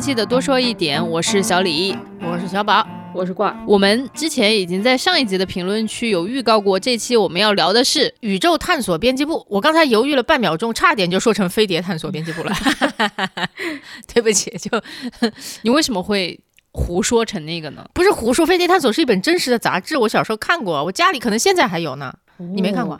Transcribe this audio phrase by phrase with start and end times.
[0.00, 3.54] 来到新一期的多说一点，我是小李，我是小宝，我是挂。
[3.68, 9.44] 我们之前已经在上一集的评论区有预告过，这期我们要聊的是宇宙探索编辑部。
[9.50, 12.52] 我刚才犹豫了半秒钟，差点就说成飞碟探索编辑部了。
[14.14, 14.70] 对不起，就
[15.62, 16.40] 你为什么会
[16.72, 17.86] 胡说成那个呢？
[17.92, 22.14] 不是胡说，飞碟探索是一本真实的杂志，我小时候看过，我家里可能现在还有呢。
[22.38, 22.98] 你没看过？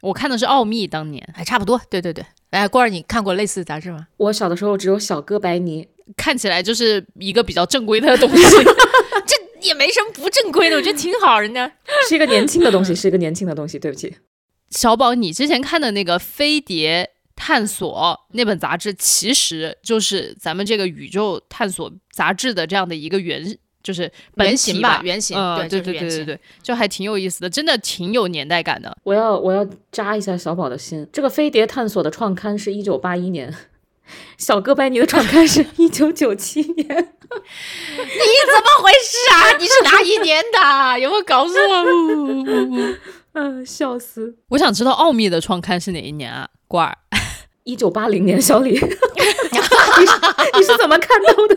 [0.00, 1.78] 我看的是《奥秘》，当年还差不多。
[1.90, 2.24] 对对对。
[2.48, 4.06] 哎，郭儿，你看过类似的杂志吗？
[4.16, 5.86] 我小的时候只有小哥白尼，
[6.16, 8.42] 看起来就是一个比较正规的东西。
[9.26, 11.70] 这也没什么不正规的，我觉得挺好，人家
[12.08, 13.78] 是一个年轻的东西，是一个年轻的东西。
[13.78, 14.16] 对不起，
[14.70, 23.58] 小宝，你之前看的那个《飞碟探索》那本杂志，其实就是咱们这个宇宙探索杂志的这样的一个原。
[23.82, 28.94] 就是原型吧，原型，对对对对对对，就还挺有意思的，真的挺有年代感的。
[29.04, 31.08] 我要我要扎一下小宝的心。
[31.10, 33.50] 这个飞碟探索的创刊是一九八一年，
[34.38, 36.76] 小哥白尼的创刊是一九九七年。
[36.76, 36.94] 你怎
[38.64, 39.56] 么回事啊？
[39.58, 40.98] 你是哪一年的？
[40.98, 41.54] 有没有搞错？
[43.32, 44.34] 嗯，笑死！
[44.48, 46.48] 我想知道奥秘的创刊是哪一年啊？
[46.66, 46.98] 官儿，
[47.62, 48.42] 一九八零年。
[48.42, 48.88] 小李， 你是
[50.58, 51.56] 你是怎么看到的？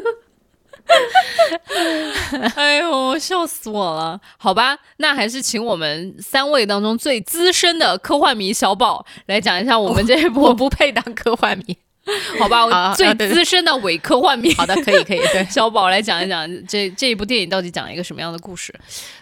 [2.56, 4.22] 哎呦，笑死我了！
[4.38, 10.42] 好吧，那还是请我们三位当中最资深的科幻迷小宝来讲一下我们这一部。
[10.42, 11.78] 我不配当科幻迷，
[12.40, 12.66] 好吧？
[12.66, 14.54] 我最资深的伪科幻迷。
[14.56, 15.20] 好的，可以，可以。
[15.32, 18.74] 对， 小宝来讲一讲这这一部电影到底讲了一个什么样的故事？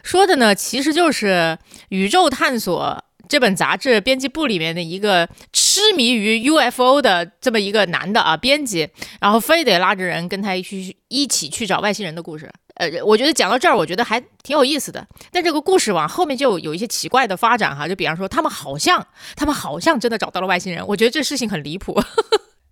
[0.03, 1.57] 说的呢，其实就是
[1.89, 3.03] 宇宙探索。
[3.29, 8.89] 这本杂志编辑部里面的一个痴迷于 UFO 的这么一个男的啊，编辑，
[9.21, 12.51] 然后非得拉着人跟他一起一起去找外星人的故事。
[12.75, 15.07] 呃，我觉得讲到这儿，我觉得还挺有意思的。
[15.31, 22.03] 但这个故事往后面就有一些奇怪的发展哈，就比方说他们好像他们好像真的找到了外星人，我觉得这事情很离谱。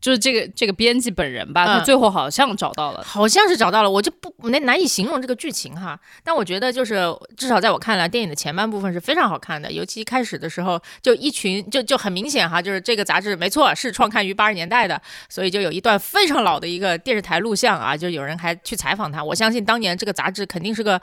[0.02, 6.00] 就是这个这个编辑本人吧，他最后好像找到了，好像是找到了，我就不难难以形容这个剧情哈。
[6.24, 7.04] 但我觉得就是
[7.36, 19.24] 至少在我看来，电影的前半部分是非常好看的，尤其一开始的时候，就一群就就很明显哈，就是这个杂志没错是创刊于八十年代的，所以就有一段非常老的一个电视台录像啊，就有人还去采访他。
[19.24, 21.02] 我相信当年这个杂志肯定是个。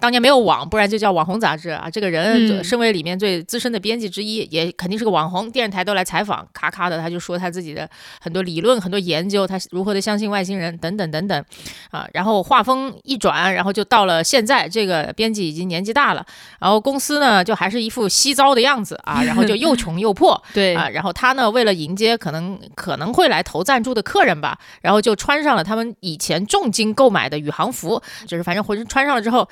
[0.00, 1.88] 当年没有网，不然就叫网红杂志啊。
[1.90, 5.50] 这个人身为里面最资深的编辑之一，也肯定是个网红。
[5.50, 7.88] 电视台都来采访，咔咔的他就说他自己的
[8.20, 11.44] 很多理论、很多研究，他如何的相信外星人等等等等
[11.90, 12.08] 啊。
[12.12, 16.24] 然后话锋一转，然后就到了现在，这个编辑已经年纪大了，
[16.58, 20.42] 然后公司呢就还是一副稀糟的样子啊， 然后就又穷又破。
[20.54, 29.46] 对啊，然后他呢为了迎接可能可能会来投赞助的客人吧，然后就穿上了他们以前重金购买的宇航服，就是反正浑身穿上了之后。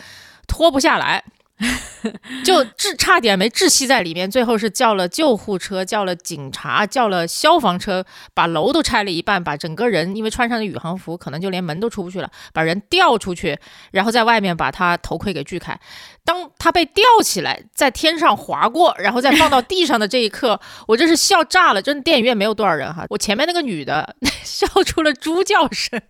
[0.48, 1.22] 脱不下来，
[2.44, 4.30] 就窒差点没窒息在里面。
[4.30, 13.58] 最后是叫了救护车，叫了警察，叫了消防车，把楼都拆了一半，把整个人因为穿上的宇航服，可能就连门都出不去了，把人吊出去，
[13.90, 15.78] 然后在外面把他头盔给锯开。
[16.24, 21.82] 当他被吊起来，在天上划过，然后再放到地上的这一刻，我真是笑炸了。
[21.82, 24.14] 真的，电影院没有多少人哈，我前面那个女的
[24.44, 26.00] 笑出了猪叫声。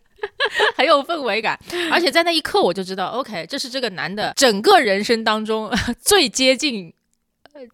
[0.77, 1.59] 很有氛围感，
[1.91, 5.71] 而且在那一刻我就知道，OK，这是这个男的整个人生当中
[6.01, 6.93] 最接近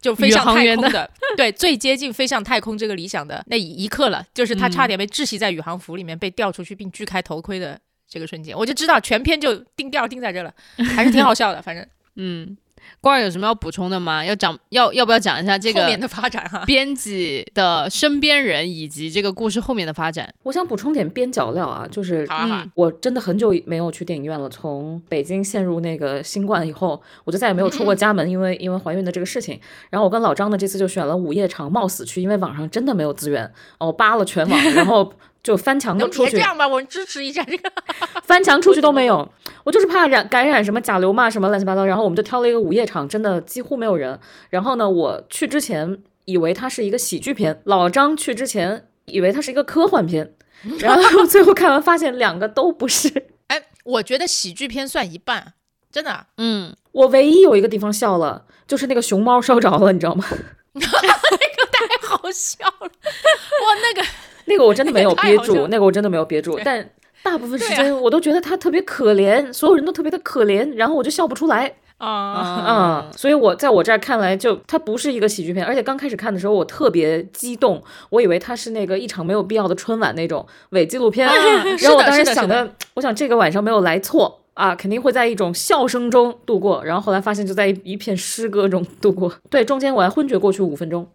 [0.01, 7.79] 就飞向太空的， 对，最接近飞向太空这个理想的那一刻了，就是他差点被窒息在宇航服里面被吊出去并锯开头盔的
[8.09, 10.55] 这个瞬间，我就知道全片就定调定在这了，
[10.97, 12.57] 还是挺好笑的，反正， 嗯。
[13.01, 14.25] 官儿有什么要补充的吗？
[14.25, 16.65] 要讲要要不要讲一下这个后面的发展哈？
[16.65, 22.27] 编辑的身边人以及这个故事后面的发展，我想补充点边角料啊，就是
[22.75, 24.49] 我真的很久没有去电影院了。
[24.49, 29.59] 从北京陷入那个新冠以后， 我就再也没有出过家门，因为因为怀孕的这个事情。
[29.91, 35.13] 然后我跟老张呢，这次就选了午夜场冒死去，因为网上真的没有资源哦，扒了全网， 然后。
[35.45, 37.71] 就翻墙都出去，这样吧，我们支持一下这个。
[38.25, 39.31] 翻墙出去都没有，
[39.63, 41.85] 我就是怕染感染什么甲流嘛，什么乱七八糟。
[41.85, 44.19] 然后我们就挑了一个午夜场，真的几乎没有人。
[44.49, 50.35] 然后呢，我去之前以为它是一个喜剧片，老张去之前以为它是一个科幻片，
[50.81, 53.27] 然后最后看完发现两个都不是。
[53.49, 55.53] 哎， 我觉得喜剧片算一半，
[55.93, 56.27] 真的。
[56.39, 60.25] 嗯，我唯一有一个地方笑了，就是那个熊猫烧着了，你知道吗？
[60.73, 64.09] 那个太好笑了，哇，那个。
[64.47, 66.91] 那个我真的没有憋住，那个我真的没有憋住，但
[67.23, 72.09] 大部分时间我都觉得他特别可怜，所有人都特别的可怜，然后我就笑不出来啊。
[72.09, 73.11] 啊！
[73.17, 81.27] 所以我在我这儿看来，就它不是一个喜剧片，而且刚开始看的时候我特别激动，我以为它是那个一场没有必要的春晚那种伪纪录片，
[81.81, 91.09] 然后我当时想的，我想这个晚上没有来错啊，肯定会在一种笑声中度过，然后后来发现就在一片诗歌中度过，对，中间我还昏厥过去五分钟。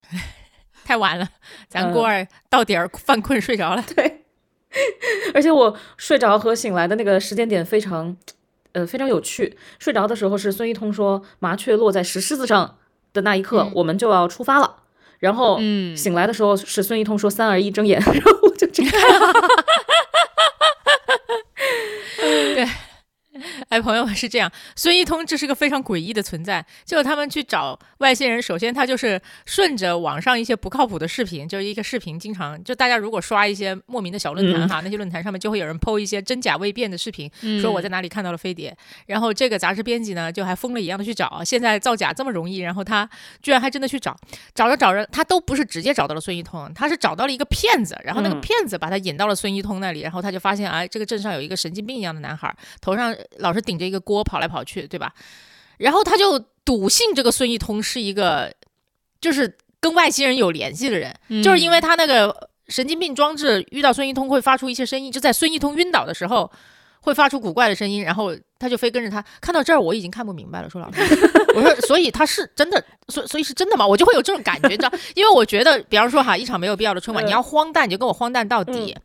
[0.89, 1.30] 太晚了，
[1.68, 3.86] 咱郭儿到点儿犯困睡着了。
[3.95, 4.24] 对，
[5.36, 8.18] 而且我睡着和醒来的那个时间点非常，
[8.71, 9.56] 呃，非常有趣。
[9.77, 12.77] 睡着的时候是孙一通说麻雀落在石狮子上
[13.13, 14.77] 的那一刻，我们就要出发了。
[15.19, 19.31] 然后，嗯，醒来的时候是孙一通说三二一睁眼，然后我就睁开了。
[22.56, 22.68] 对。
[23.69, 26.65] 哎，朋友们是这样，孙一通这是个非常诡异的存在。
[26.86, 37.30] 就是他们去找外星人，首先他就是顺着网上一些不靠谱的视频，就是一个视频，经常就大家如果刷一些莫名的小论坛哈，那些论坛上面就会有人 PO 一些真假未辨的视频，
[37.62, 38.75] 说我在哪里看到了飞碟。
[39.06, 41.44] 然后这个杂志编辑呢，就还疯了一样的去找。
[41.44, 43.09] 现在造假这么容易，然后他
[43.41, 44.15] 居然还真的去找，
[44.53, 55.13] 找着找着，他都不是直接找到了孙一通，他是找到了一个骗子，然后那个骗子把他引到了孙一通那里，然后他就发现，哎，这个镇上有一个神经病一样的男孩，头上老是顶着一个锅跑来跑去，对吧？
[55.77, 58.53] 然后他就笃信这个孙一通是一个，
[59.21, 66.51] 就是跟外星人有联系的人，就是因为他那个神经病装置遇到孙一通会发出一些声音，就在孙一通晕倒的时候
[67.01, 69.23] 会发出古怪的声音，然后他就非跟着他。
[69.39, 71.01] 看到这儿我已经看不明白了，说老师，
[71.55, 73.87] 我说所以他是真的，所所以是真的吗？
[73.87, 74.91] 我就会有这种感觉，你知道？
[75.15, 78.95] 因为我觉得，比方说哈，一场没有必要的春晚，你要荒诞，你就跟我荒诞到底。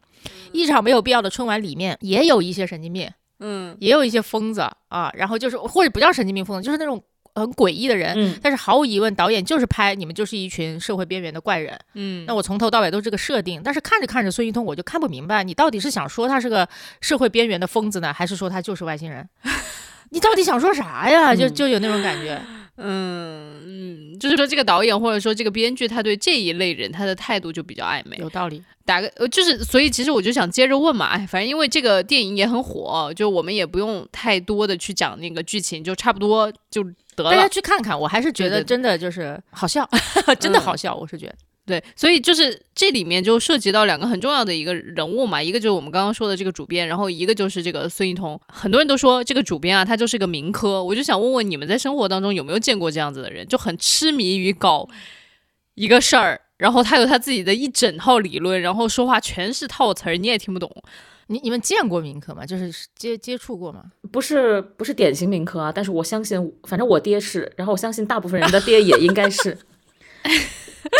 [0.52, 3.10] 一场没有必要的春晚里面也有一些神经病。
[3.46, 7.02] 嗯，也有一些疯子啊，然后就是或者不叫神经病疯子，就是那种
[7.34, 8.14] 很诡异的人。
[8.16, 11.78] 嗯，但是毫无疑问，导演就是拍你们就是一群社会边缘的怪人。
[11.92, 16.66] 嗯，那我从头到尾都是这个设定，但是看着看着孙一通，我就看不明白，你到底是想说他是个
[17.02, 19.28] 社会边缘的疯子呢，还是说他就是外星人？
[20.10, 21.34] 你到底想说啥呀？
[21.34, 22.40] 就就有那种感觉。
[22.76, 28.16] 嗯嗯，就是说这个导演或者说这个编剧，他对这一类人他的态度就比较暧昧。
[28.18, 28.62] 有道理。
[28.86, 36.84] 打个呃，就是所以其实我就想接着问嘛，哎，反正因为这个电影也很火，就我们也不用太多的去讲那个剧情，就差不多就
[37.16, 37.30] 得了。
[37.30, 39.88] 大家去看看，我还是觉得真的就是好笑，
[40.38, 41.34] 真的好笑，我是觉得。
[41.66, 48.38] 对，所以就是这里面就涉及到两个很重要的一个人物嘛，一个就是我们刚刚说的这个主编，然后一个就是这个孙一通。
[48.48, 50.84] 很多人都说这个主编啊，他就是个民科。
[50.84, 54.86] 我就想问问你们，在生活当中有没有见过这样子的人，就很痴迷于搞
[55.74, 60.70] 一个事儿，然后他有他自己的一整套理论，然后说话全是套词儿，你也听不懂。
[61.28, 62.44] 你你们见过民科吗？
[62.44, 63.82] 就是接接触过吗？
[64.12, 69.56] 不是不是典型民科啊，但是我相信，反正我爹是，然后我相信大部分人的爹也应该是。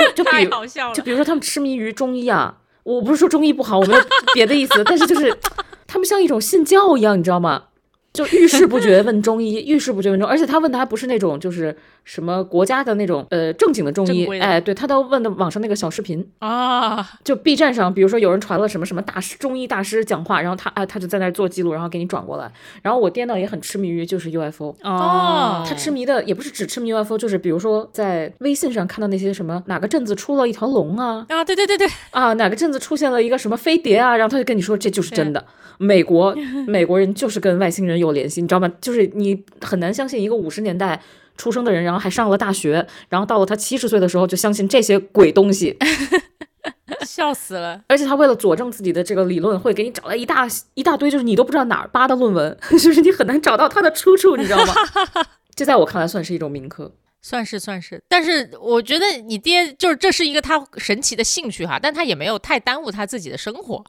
[0.00, 0.48] 就就比
[0.94, 4.02] 就比如说他们痴迷于中医啊，我不是说中医不好，我没有
[4.32, 5.36] 别的意思，但是就是
[5.86, 7.64] 他们像一种信教一样，你知道吗？
[8.14, 22.50] 就遇事不决问中医， 遇事不决问中，而且他问的还不是那种就是什么国家的那种呃正经的中医，哎，对他都问的网上那个小视频啊，就 B 站上，比如说有人传了什么什么大师中医大师讲话，然后他哎他就在那做记录，然后给你转过来。
[22.82, 35.42] 然后我爹呢也很痴迷于就是 UFO 哦，他痴迷的也不是只痴迷 UFO，就是比如说在微信上看到那些什么哪个镇子出了一条龙啊啊对对对对啊哪个镇子出现了一个什么飞碟啊，然后他就跟你说这就是真的。
[35.78, 36.32] 美国
[36.68, 38.70] 美国人就是跟外星人有联系，你知道吗？
[38.80, 41.00] 就是你很难相信一个五十年代
[41.36, 45.76] 出生的人，然后还上了大学，然后到了他七十岁的时候就相信这些鬼东西，
[47.06, 47.82] 笑死了。
[47.88, 54.74] 而且他为了佐证自己的这个理论，会给你找来一大一大堆，就是你都不知道哪儿扒的论文， 就是你很难找到他的出处，你知道吗？
[55.54, 58.02] 这在我看来算是一种民科，算是算是。
[58.08, 63.84] 但是我觉得你爹就是这是一个他神奇的兴趣哈，但他也没有太耽误他自己的生活，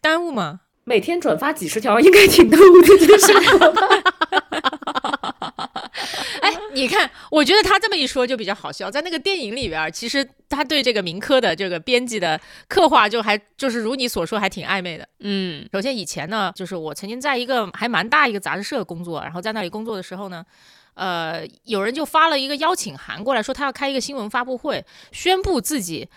[0.00, 0.60] 耽误吗？
[0.84, 3.82] 每天转发几十条，应该挺耽误自己的生活吧？
[6.68, 8.90] 哎，你看，我觉得他这么一说就比较好笑。
[8.90, 15.08] 在那个电影里边，其实他对这个民科的这个编辑的刻画，就还就是如你所说，还挺暧昧的。
[15.20, 20.44] 嗯，首先以前呢，就是我曾经在一个还蛮大一个杂志社工作，然后在那里工作的时候呢，
[20.94, 26.08] 呃，有人就发了一个邀请函过来，说他要开一个新闻发布会，宣布自己。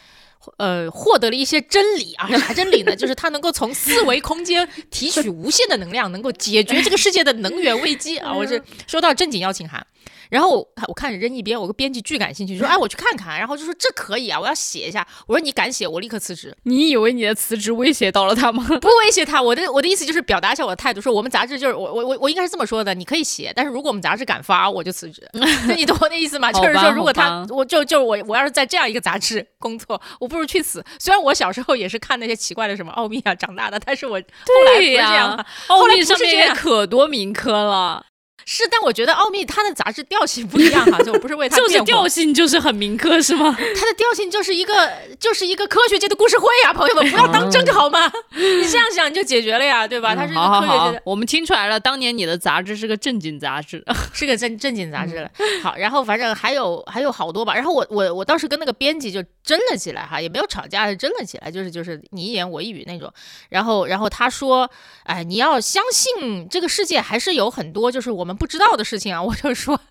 [0.57, 2.93] 呃，获得了一些真理啊，啥真理呢？
[2.97, 8.33] 就是他能够从四维空间提取无限的能量，能够解决这个世界的能源危机啊！
[8.33, 9.85] 我是收到正经邀请函。
[10.31, 18.65] 然后我看着扔一边，我个编辑巨感兴趣，说：“哎，我去看看。”然后就说：“这可以啊，我要写一下。”我说：“你敢写，我立刻辞职。”你以为你的辞职威胁到了他吗？
[18.79, 25.21] 不威胁他，我的我的意思就是表达一下我的态度，说我们杂志就是我我我我应该是这么说的，你可以写，但是如果我们杂志敢发，我就辞职。
[25.75, 26.49] 你懂我的意思吗？
[26.49, 30.81] 就是说，如果他我就就我我要是在这样一个杂志工作，我不如去死。
[30.97, 38.05] 虽然我小时候也是看那些奇怪的什么奥秘啊长大的，但是我后来不是这样，奥秘上面也可多民科了。
[38.45, 43.55] 是，但我觉得奥秘它的杂志调性不一样哈，就不是为它 就是调性就是很民科是吗？
[43.57, 48.11] 它的调性就是一个就是一个科学界的故事会呀，朋友们不要当真好吗？
[48.35, 50.15] 你这样想就解决了呀，对吧？
[50.15, 51.01] 它是一个科学界的。
[51.05, 53.83] 我们听出来了，当年你的杂志是个正经杂志，
[54.13, 55.29] 是个正正经杂志了。
[55.61, 57.53] 好，然后反正还有还有好多吧。
[57.53, 63.11] 然后我我我当时跟那个编辑就争了起来哈，也没有吵架，争了起来，就是就是你一言我一语那种。
[63.49, 64.69] 然后然后他说，
[65.03, 69.21] 哎，你要相信这个世界还是有很多就是我们不知道的事情啊。
[69.21, 69.79] 我就说。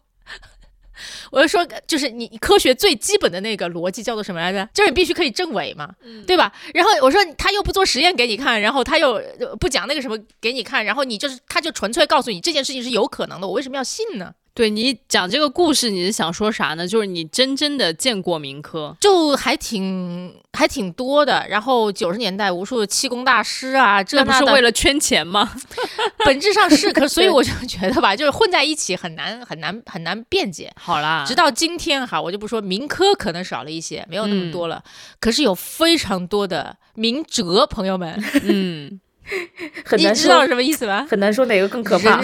[1.33, 4.69] 我就说，就是你科学最基本的那个逻辑叫做什么来着？
[4.75, 5.95] 就是你必须可以证伪嘛，
[6.27, 6.53] 对吧？
[6.75, 9.19] 然后我说他又不做实验给你看，然后他又
[9.59, 14.35] 不讲那个什么给你看，然后你就是他就纯粹告诉你这件事情是有可能的，我为什么要信呢？
[14.53, 16.87] 对你讲这个故事，你是想说啥呢？
[16.87, 21.47] 就是你真真的见过民科，就还挺还挺多的。
[21.49, 25.51] 然后九十年代无数的气功大师啊，这不是为了圈钱吗？
[26.27, 30.71] 本质上是，可 所以我就觉得吧，就是混在一起很难很难很难辩解。
[30.77, 34.83] 好啦，直到今天哈，我就不说民科可能少了一些，没有那么多了，
[35.21, 39.01] 可是有非常多的明哲朋友们，嗯，
[39.87, 41.07] 很难知道什么意思吧？
[41.09, 42.21] 很难说哪个更可怕。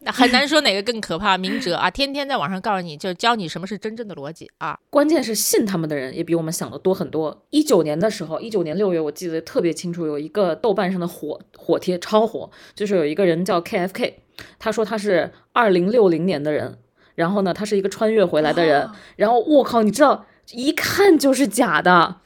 [0.06, 4.78] 很难说哪个更可怕，明哲啊，天天在网上告诉你，就教你什么是真正的逻辑啊。
[4.88, 7.44] 关键是信他们的人也比我们想的多很多。
[7.50, 14.14] 一九年的时候，一九年六月，我记得特别清楚，有一个豆瓣上的火火贴超火，就是有一个人叫 KFK，
[14.58, 16.78] 他说他是二零六零年的人，
[17.14, 22.16] 然后呢，他是一个穿越回来的人，然后我靠，你知道，一看就是假的。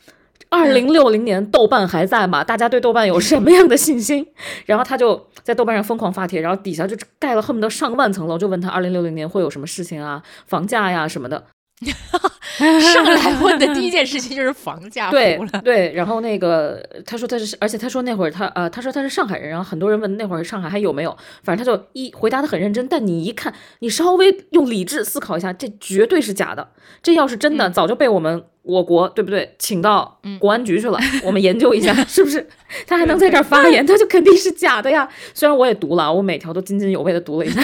[0.54, 2.44] 二零六零年豆瓣还在吗？
[2.44, 4.24] 大家对豆瓣有什么样的信心？
[4.66, 11.44] 然后他就在豆瓣上疯狂发帖，然后底下就盖了恨不得上万层楼，就问他二零六零年会有什么事情啊，房价呀什么的。
[12.94, 15.92] 上来问的第一件事情就是房价，对对。
[15.92, 22.86] 然后那个他说他是，而且他说那会儿他呃他说他是上海人，然后很多人问那会儿上海还有没有，反正他就一回答的很认真。
[22.86, 26.68] 但你一看，你稍微用理智思考一下，这绝对是假的。
[27.02, 28.44] 这要是真的，早就被我们。
[28.64, 29.54] 我国对不对？
[29.58, 32.48] 请到国安局去了， 我们研究一下是不是
[32.86, 33.84] 他还能在这儿发言？
[33.86, 35.06] 他就肯定是假的呀。
[35.34, 37.62] 虽然我也读了，我每条都津津有味的读了一下。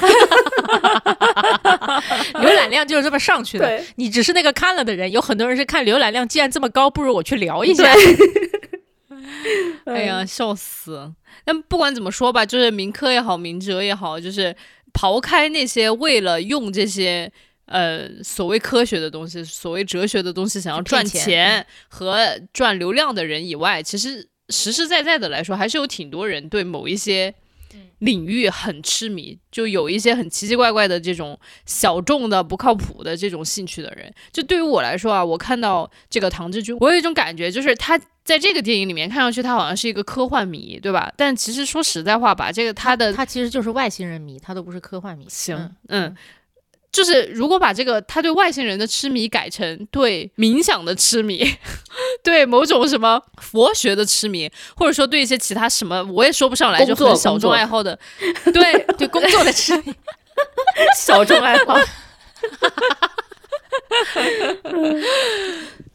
[2.34, 3.82] 浏览量就是这么上去的。
[3.96, 7.84] 你只是那个看了的人，有很多人是看浏览量，既然这么高，不如我去聊一下。
[9.86, 11.12] 哎呀，笑死！
[11.44, 14.54] 但不管怎么说吧，就是民科也好，民哲也好，就是
[14.92, 17.32] 刨开那些为了用这些。
[17.66, 22.18] 呃，所谓科学的东西，所谓哲学的东西，想要赚钱和
[22.52, 27.32] 赚流量的人以外，其实实实在在的来说，还是有挺多人对某一些
[27.98, 34.12] 领域很痴迷，就有一些很奇奇怪怪的这种小众的不靠谱的这种兴趣的人。
[34.32, 41.12] 就对于我来说啊，我看到这个唐志军，我有一种感觉，就是他在这个电影里面看上去他好像是一个科幻迷，对吧？
[41.16, 45.26] 但其实说实在话吧，这个他的他其实就是外星人迷，他都不是科幻迷。
[45.28, 46.16] 行，嗯。
[46.92, 51.56] 就是如果把这个他对外星人的痴迷改成对冥想的痴迷，
[52.22, 57.98] 对某种什么佛学的痴迷，或者说对一些其他什么我也说不上来就很小众爱好的，
[58.52, 59.94] 对对工作的痴迷，
[60.98, 61.78] 小众爱好，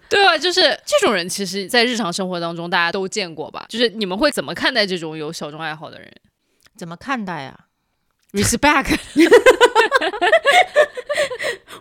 [0.08, 0.38] 对吧？
[0.38, 3.66] 就是这种人，其实，在日常生活当中大家都见过吧？
[3.68, 6.10] 就是你们会怎么看待这种有小众爱好的人？
[6.78, 7.65] 怎么看待啊
[8.36, 8.98] ？respect，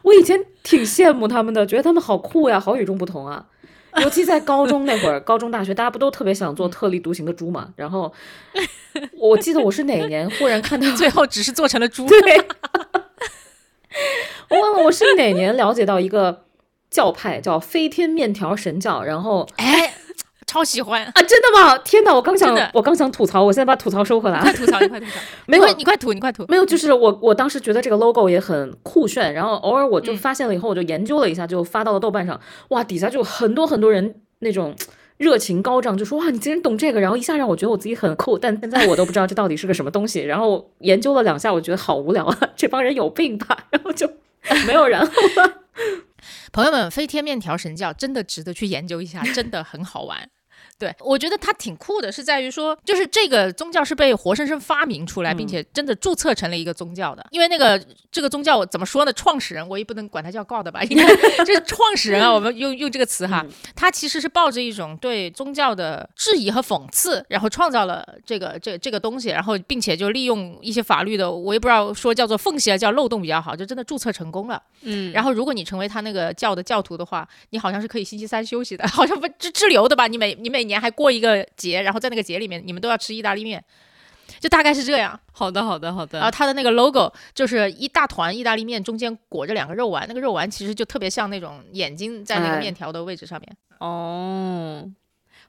[0.03, 3.45] 我以前挺羡慕他们的，觉得他们好酷呀，好与众不同啊。
[4.03, 7.69] 尤其在高中那会儿，高中大学大家不都特别想做特立独行的猪嘛？
[7.77, 8.13] 然后
[9.19, 12.05] 我记得我是哪年忽然看到， 最后只是做成了猪。
[12.07, 12.21] 对，
[14.51, 16.45] 我忘了我是哪年了解到一个
[16.91, 19.94] 教派叫飞天面条神教，然后哎。
[20.55, 21.13] 超喜欢啊！
[21.15, 21.77] 真的吗？
[21.79, 22.15] 天哪！
[22.15, 24.41] 我刚想，我刚想吐槽，我现在把吐槽收回来。
[24.41, 25.19] 快吐槽，你快吐槽！
[25.47, 26.47] 没有，你快吐，你快吐！
[26.49, 32.41] 没有，就是我，我当时觉得这个 logo 也很酷炫，然后偶尔我就发现了以后，我就研究了一下，就发到了豆瓣上。
[32.69, 34.73] 哇，底下就很多很多人那种
[35.17, 37.01] 热情高涨，就说哇，你竟然懂这个！
[37.01, 40.21] 然后一下让我觉得我自己很酷，但现在我都不知道这到底是个什么东西。
[40.21, 43.59] 然后研究了两下，我觉得好无聊啊， 这帮人有病吧？
[43.71, 44.09] 然后就
[44.69, 45.53] 没有然后了。
[46.53, 50.29] 朋友们，飞天面条神教真的值得去研究一下，真的很好玩。
[50.79, 57.25] 对，我觉得它挺酷的，是在于说，就是这个宗教是被活生生发明出来，并且真的注册成了一个宗教的。
[57.31, 59.13] 因为那个这个宗教怎么说呢？
[59.13, 61.07] 创始人我也不能管他叫 God 吧，应该
[61.45, 62.33] 就是创始人啊。
[62.33, 63.45] 我们用用这个词哈，
[63.77, 74.61] 他其实是抱着一种对宗教的质疑和讽刺，然后创造了这个这这个东西，然后并且就利用一些法律的，我也不知道说叫做缝隙啊，叫漏洞比较好，就真的注册成功了。
[74.83, 80.09] 嗯，然后如果你成为他那个教的教徒的话，你好像是可以星期三休息的，好像不滞滞留的吧？
[80.09, 83.63] 你每你每年还过一个节，然后在那个节里面，你们都要吃意大利面，
[84.41, 85.19] 就大概是这样。
[85.33, 86.19] 好的，好的，好的。
[86.19, 93.57] 然后它的那个 logo 就是一大团意大利面，中间裹着两个肉丸，那个肉丸其实就特别像那种眼睛在那个面条的位置上面。
[93.79, 94.91] 哦。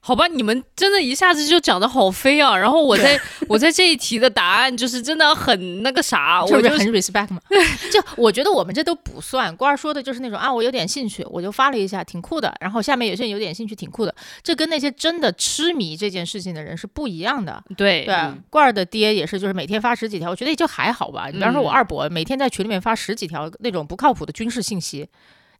[0.00, 2.56] 好吧，你们真的一下子就讲的好飞啊！
[2.56, 7.40] 然后我在 我在这一题的答案就是真的很那个啥， 我就很 respect 嘛。
[7.90, 12.54] 就我觉得我们这都不算，官儿说的就是那种啊，我有点兴趣，我就发了一下，挺酷的。
[12.60, 14.14] 然后下面有些人有点兴趣，挺酷的。
[14.44, 17.60] 这跟那些真的痴迷这件事情的人是不一样的。
[17.76, 18.14] 对对，
[18.48, 21.26] 罐儿的爹也是，就是每天发十几条，我觉得也就还好吧。
[21.26, 25.08] 你比方说我二伯每天在群里面发十几条那种不靠谱的军事信息，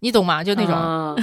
[0.01, 0.45] 你懂吗？
[0.45, 1.17] 就那种。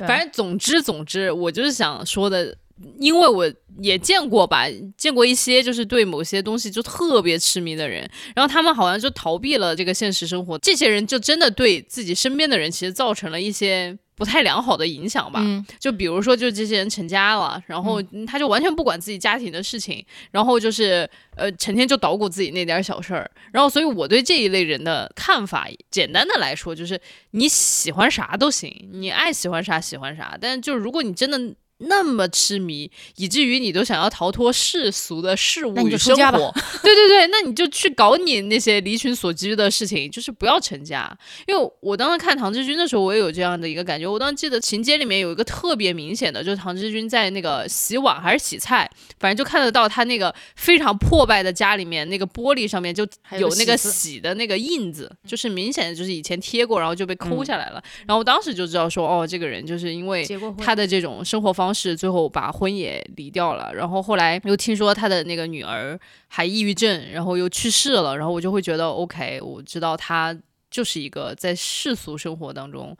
[0.00, 2.56] 反正总之总之，我就是想说的，
[2.98, 13.98] 因为我也见过吧，见过一些就是对某些东西就特别痴迷的人，然后他们好像就逃避了这个现实生活，这些人就真的对自己身边的人其实造成了一些。
[14.20, 15.42] 不太良好的影响吧，
[15.78, 27.00] 就比如说，就这些人成家了，然后他就完全不管自己家庭的事情，然后就是呃，成天就捣鼓自己那点小事儿，然后所以我对这一类人的看法，简单的来说就是
[27.30, 31.40] 你喜欢啥都行，你爱喜欢啥喜欢啥，但是就如果你真的。
[31.80, 36.52] 那么痴迷，以至于你都想要逃脱世俗的事物与生活。
[36.82, 41.10] 对对对，那你就去搞你那些离群所居的事情，就是不要成家。
[41.46, 44.06] 因为我当时看唐志军的时候，我也有这样的一个感觉。
[44.06, 53.06] 我当时记得情节里面有一个特别明显的，就是唐志军在那个洗碗还是洗菜，反正就看得到他那个非常破败的家里面，那个玻璃上面就
[53.38, 57.82] 有那个洗的那个印子，就是明显的就是以前贴过，然后就被抠下来了。
[58.06, 60.26] 然后我当时就知道说，哦，这个人就是因为
[60.58, 61.69] 他的这种生活方。
[61.72, 65.98] 是最后把婚也离掉了，然后后来又听说他的那个女儿
[66.28, 70.36] 还抑郁症，然后又去世了，然后我就会觉得 OK，我知道他
[70.70, 72.96] 就是一个在世俗生活当中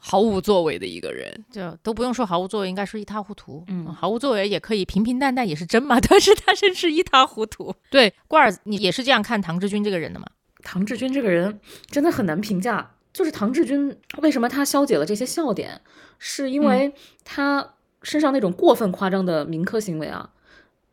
[0.00, 3.64] 毫无作为的一个人，就都不用说毫无作为，应该是一塌糊涂。
[3.68, 7.74] 嗯，毫无作为也可以平平淡淡也是真嘛， 但是他真是一塌糊涂。
[7.90, 10.26] 对，罐儿，你也是这样看唐志军这个人的吗？
[10.62, 15.80] 唐志军这个人真的很难评价，就是唐志军为什么他消解了这些笑点，
[16.18, 16.92] 是因为
[17.24, 17.74] 他。
[18.02, 20.30] 身上那种过分夸张的民科行为啊，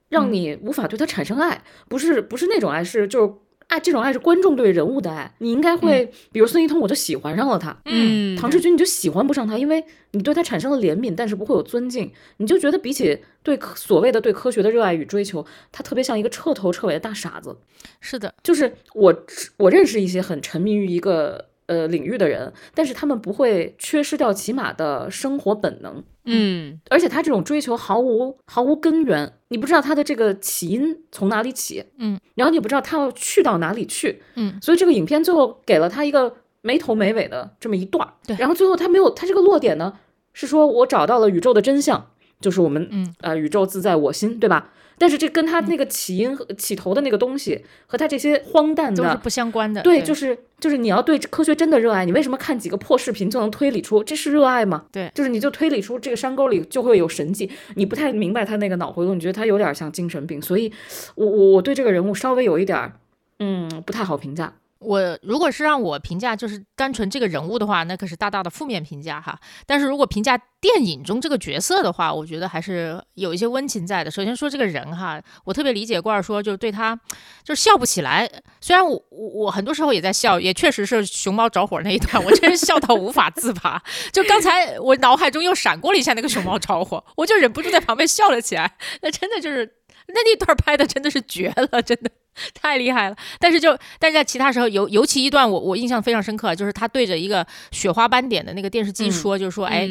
[0.09, 3.33] 让你无法对他产生爱，不是不是那种爱，是就是
[3.67, 5.33] 爱这种爱是观众对人物的爱。
[5.39, 17.57] 你应该会，比如孙一通，我就喜欢上了他，嗯，唐志军你就喜欢不上他，因为你对他产生了怜悯，但是不会有尊敬，你就觉得比起对所谓的对科学的热爱与追求，他特别像一个彻头彻尾的大傻子。
[17.99, 19.25] 是的，就是我
[19.57, 21.49] 我认识一些很沉迷于一个。
[21.67, 39.97] 呃，领域的人，但是他们不会缺失掉起码的生活本能，嗯，而且他这种追求毫无毫无根源，你不知道他的这个起因从哪里起，嗯，然后你也不知道他要去到哪里去，嗯，所以这个影片最后给了他一个没头没尾的这么一段，对，然后最后他没有，他这个落点呢
[40.33, 44.71] 是说我找到了宇宙的真相，就是我们，嗯，呃，宇宙自在我心，对吧？
[44.97, 49.81] 但是这跟他那个起因和起头的那个东西，和他这些荒诞的都是不相关的。
[49.81, 54.85] 对，就是就是你要对科学真的热爱，你为什么看几个破视频就能推理出这是热爱吗？
[54.91, 57.49] 对，就是你就推理出这个山沟里就会有神迹。
[57.75, 60.71] 你不太明白他那个脑回路，你觉得他有点像精神病，所以
[61.15, 62.93] 我我我对这个人物稍微有一点
[63.39, 64.53] 嗯不太好评价。
[64.79, 69.39] 我如果是让我评价，就是单纯这个人物的话，那可是大大的负面评价哈。
[69.65, 74.11] 但是如果评价电影中这个角色的话，我觉得还是有一些温情在的。
[74.11, 76.95] 首先说这个人哈，我特别理解罐儿说，就是对他
[77.43, 78.29] 就是笑不起来。
[78.59, 83.81] 虽然我我我很多时候也在笑，也确实是熊猫着火那一段，我真是笑到无法自拔。
[84.11, 88.75] 就刚才我脑海中又闪过了一下那个熊猫着火，我就忍不住在旁边笑了起来。
[89.01, 89.65] 那真的就是
[90.07, 92.11] 那那段拍的真的是绝了，真的。
[92.53, 99.89] 太厉害了，但是就但是在其他时候，尤尤其一段我我印象非常深刻，就是他对着一个雪花斑点的那个电视机说，就是说，哎，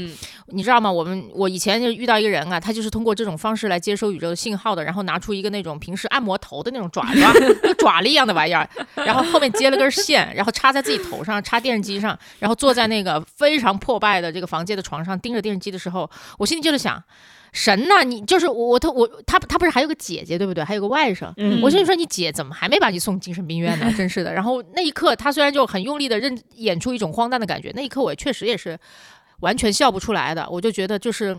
[0.49, 0.91] 你知道吗？
[0.91, 17.03] 我们我以前就遇到一个人啊，他就是通过这种方式来接收宇宙的信号的，然后拿出一个那种平时按摩头的那种爪爪，跟爪子一样的玩意儿，然后后面接了根线，然后插在自己头上，插电视机上，然后坐在那个非常破败的这个房间的床上盯着电视机的时候，我心里就是想。
[17.57, 20.65] 神呐，你就是我，他我他他不是还有个姐姐对不对？
[20.65, 21.33] 还有个外甥。
[21.63, 23.91] 我心里说你姐怎么还没把你送精神病院呢？
[23.97, 24.35] 真是的。
[24.35, 28.77] 然后那一刻，他虽然就很用力的认演出一种荒诞的感觉，那一刻我确实也是
[29.39, 30.45] 完全笑不出来的。
[30.51, 31.39] 我就觉得就是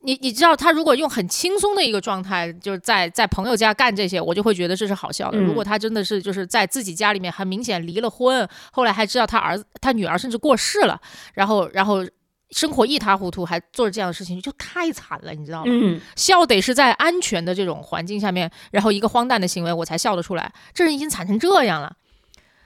[0.00, 5.38] 你你知道，他如果用很轻松的一个状态，就是在在朋友家干这些，我就会觉得这是好笑的。
[5.38, 10.98] 如果他真的是就是在自己家里面很明显离了婚，后来还知道他儿子他女儿甚至过世了，
[11.34, 12.02] 然后然后。
[12.50, 15.64] 生活一塌糊涂，还做着这样的事情，就太惨了，你知道吗？
[15.66, 20.52] 嗯，笑得是在安全的这种环境下面，然后一个荒诞的行为，我才笑得出来。
[20.74, 21.92] 这人已经惨成这样了，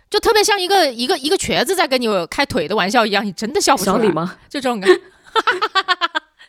[0.08, 3.96] 就特别像一个一个一个瘸子在跟你开腿的玩笑一样，你真的笑不出来。
[3.96, 4.38] 小李吗？
[4.48, 5.00] 就这种感觉。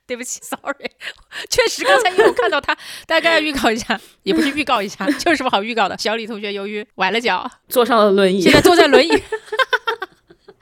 [0.07, 0.87] 对不起，sorry，
[1.49, 5.97] 确实刚才因为我看到他，大概预告一下，也不是预告一下， 就是不好预告的。
[5.97, 9.11] 小李同学由于崴了脚，坐上了轮椅，现在坐在轮椅。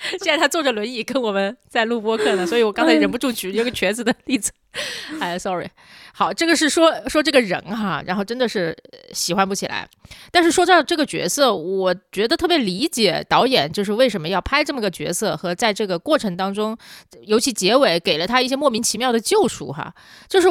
[0.20, 4.52] 现在他坐着轮椅跟我们在录播客呢，所以我刚才忍不住举一个瘸子的例子。
[5.20, 5.70] 哎，sorry。
[6.16, 8.76] 好，这个是说说这个人哈，然后真的是
[9.14, 9.88] 喜欢不起来。
[10.32, 16.78] 但是说到这个角色，我觉得特别理解导演就是为什么要拍这么个角色，和在这个过程当中，
[17.22, 19.94] 尤其结尾给了他一些莫名其妙的救赎哈，
[20.28, 20.48] 就是。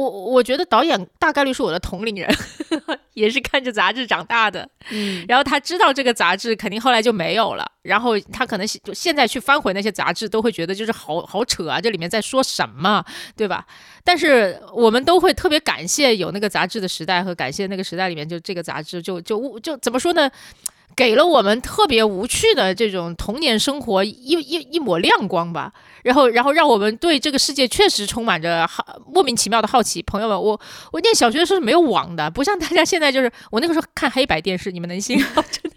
[0.00, 2.28] 我我觉得导演大概率是我的同龄人，
[3.14, 13.04] 也是看着杂志长大的，嗯，然后他知道这个杂志肯定后来就没有了，然后他可能现在去翻回那些杂志，都会觉得就是好好扯啊，这里面在说什么，
[13.36, 13.66] 对吧？
[14.02, 20.30] 但是我们都会特别感谢有那个杂志的时代，和感谢那个时代里面就这个杂志就就就怎么说呢？
[20.96, 25.72] 给了我们特别无趣的这种童年生活一一一抹亮光吧，
[26.04, 30.02] 然后然后让我们对这个世界确实充满着好莫名其妙的好奇。
[30.02, 30.60] 朋友们，我
[30.92, 35.18] 我念小学的时候是没有网的，不像大家现在就是我那个时候看黑白电视，你们能信？
[35.50, 35.72] 真。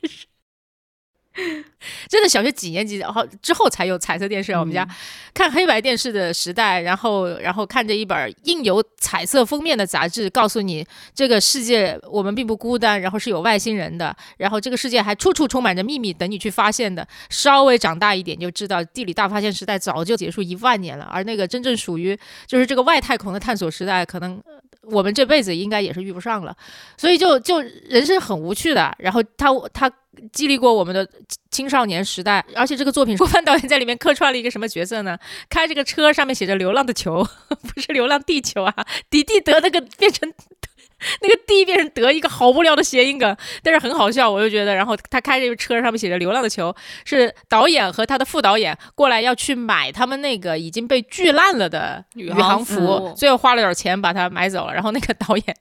[2.09, 4.59] 真的，小学几年级然后之后才有彩色电视啊？
[4.59, 4.87] 我们家
[5.35, 17.07] 看黑白电视的时代，然后然后看着一本印有彩色封面的杂志，告诉你这个世界我们并不孤单，然后是有外星人的，然后这个世界还处处充满着秘密等你去发现的。
[17.29, 24.41] 稍微长大一点就知道，地理大发现时代早就结束一万年了，而那个真正属于就是这个外太空的探索时代，可能
[24.81, 26.57] 我们这辈子应该也是遇不上了。
[26.97, 28.95] 所以就就人生很无趣的。
[28.97, 29.91] 然后他他。
[30.31, 31.07] 激励过我们的
[31.51, 35.17] 青少年时代，而且这个作品，郭帆导演在里面客串了一个什么角色呢？
[35.49, 38.73] 开这个车，上面写着“流浪的球”， 不是“流浪地球”啊，
[39.09, 40.31] 迪迪德那个变成
[41.21, 44.73] 那个“地”变成“得”，一个好无聊的谐音梗，但是很好笑，我就觉得。
[44.75, 46.75] 然后他开这个车，上面写着“流浪的球”，
[47.05, 54.73] 是导演和他的副导演过来要去买他们那个已经被锯烂了的宇航服，最后花了点钱把它买走了。
[54.73, 55.55] 然后那个导演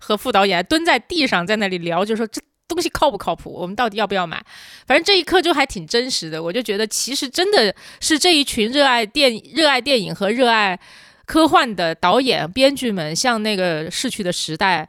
[0.00, 2.40] 和副导演蹲在地上在那里聊，就说这。
[2.68, 3.50] 东西靠不靠谱？
[3.50, 4.40] 我们到底要不要买？
[4.86, 10.78] 反正这一刻就还挺真实的，我就觉得其实真的是这一群热爱电、热爱电影和热爱
[11.24, 14.88] 科幻的导演、编剧们向那个逝去的时代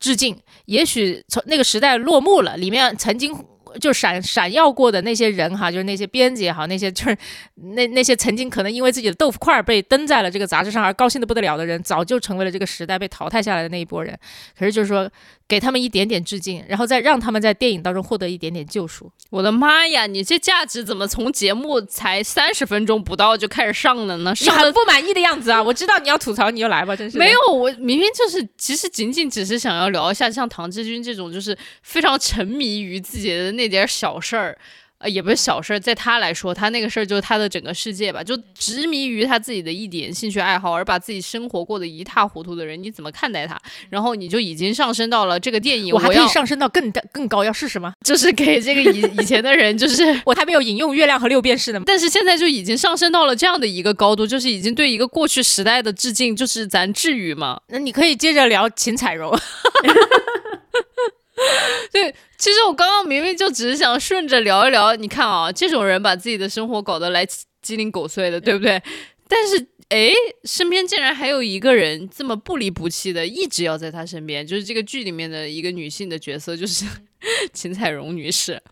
[0.00, 0.36] 致敬。
[0.64, 3.32] 也许从那个时代落幕了，里面曾经。
[3.80, 7.16] 就闪闪耀过的那些人哈，就是那些编辑也好，那些就是
[7.54, 14.18] 那 那些曾经可能因为自己的豆腐块被登在了这个杂志上而高兴的不得了的人，早就成为了这个时代被淘汰下来的那一波人。
[14.58, 15.10] 可是就是说，
[15.46, 19.10] 给他们一点点致敬，然后再让他们在电影当中获得一点点救赎。
[19.30, 24.34] 我的妈呀，你这价值怎么从节目才三十分钟不到就开始上了呢？
[24.40, 25.62] 你很不满意的样子啊！
[25.62, 33.68] 我知道你要吐槽，你就来吧，真是没有，我明明就是其实仅仅只是想要聊一下像唐志军这种就是非常沉迷于自己的那。
[33.68, 34.58] 点小事儿。
[35.00, 43.56] 呃，也不是小事儿，在他来说，他那个事儿就是他的整个世界吧，就执迷于他自己的一点兴趣爱好，而把自己生活过得一塌糊涂的人，你怎么看待他？
[43.90, 47.92] 然后你就已经上升到了这个电影，我还可以上升到更更高，要试试吗？
[48.04, 57.60] 就是给这个以以前的人，就是 我还没有引用月亮和六便士呢， 但是现在就已经上升到了这样的一个高度，就是已经对一个过去时代的致敬，就是咱至于吗？
[57.68, 59.32] 那你可以接着聊秦彩荣。
[62.00, 67.26] 对，其实我刚刚明明就只是想顺着聊一聊，你看啊，这种人把自己的生活搞得来
[67.60, 68.80] 鸡零狗碎的，对不对？
[69.26, 70.10] 但是哎，
[70.44, 76.84] 身边竟然还有一个人这么不离不弃的，一直要在他身边，就是这个剧里面的一个女性的角色，就是
[77.52, 78.62] 秦彩荣女士。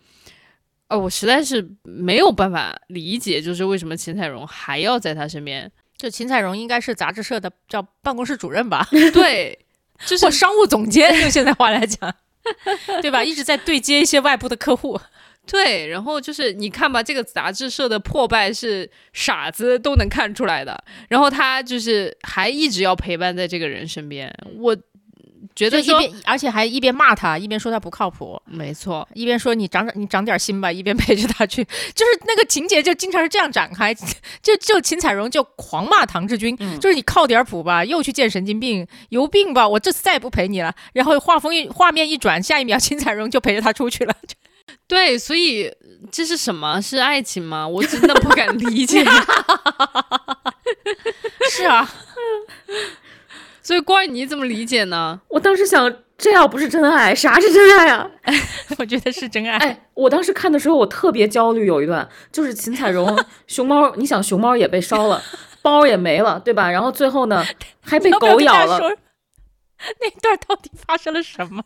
[0.88, 5.70] 哦，我实在是没有办法理解，就是为什么秦彩荣还要在他身边？
[5.96, 8.86] 就秦彩荣应该是杂志社的叫办公室主任吧？
[9.12, 9.58] 对，
[10.04, 12.14] 就是 商务总监，用现在话来讲。
[13.02, 13.22] 对吧？
[13.22, 15.00] 一直在对接一些外部的客户，
[15.46, 15.87] 对。
[15.88, 20.85] 然后就是你看吧，这个杂志社的破败是傻子都能看出来的。
[21.09, 24.76] 然后他就是还一直要陪伴在这个人身边，我。
[25.56, 28.38] 觉得一边，而且还一边骂他，一边说他不靠谱。
[28.44, 31.64] 没错，一边说你长长，你长点心吧，一边陪着他去。
[31.64, 33.94] 就是那个情节就经常是这样展开，
[34.42, 39.66] 就就秦彩荣就狂骂唐志军，就是你靠点谱吧，又去见神经病，有病吧？
[39.66, 40.74] 我这次再也不陪你了。
[40.92, 44.14] 然后画风一画面一转，下一秒秦彩荣就陪着他出去了。
[44.86, 45.72] 对，所以
[46.12, 46.82] 这是什么？
[46.82, 47.66] 是爱情吗？
[47.66, 49.02] 我真的不敢理解。
[51.50, 51.90] 是啊。
[53.66, 55.20] 所以，关儿你怎么理解呢？
[55.26, 58.09] 我当时想，这要不是真爱，啥是真爱啊？
[58.79, 59.57] 我觉得是真爱。
[59.57, 61.66] 哎，我当时看的时候，我特别焦虑。
[61.66, 65.20] 有一段就是秦彩荣 熊猫，你想熊猫也被烧了，
[65.62, 66.70] 包也没了，对吧？
[66.70, 67.44] 然后最后呢，
[67.81, 68.79] 还被狗咬了。
[70.00, 71.64] 那段到底发生了什么？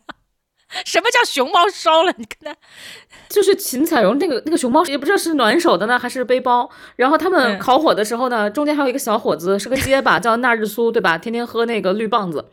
[0.85, 2.13] 什么叫熊猫烧了？
[2.17, 2.55] 你看他，
[3.29, 6.69] 就是秦彩荣那个那个熊猫，也不知道是暖手的呢还是背包。
[6.95, 11.17] 然后他们烤火的时候呢，中间还有一个小伙子，是个结巴，叫纳日苏，对吧？
[11.17, 12.45] 天天喝那个绿棒子，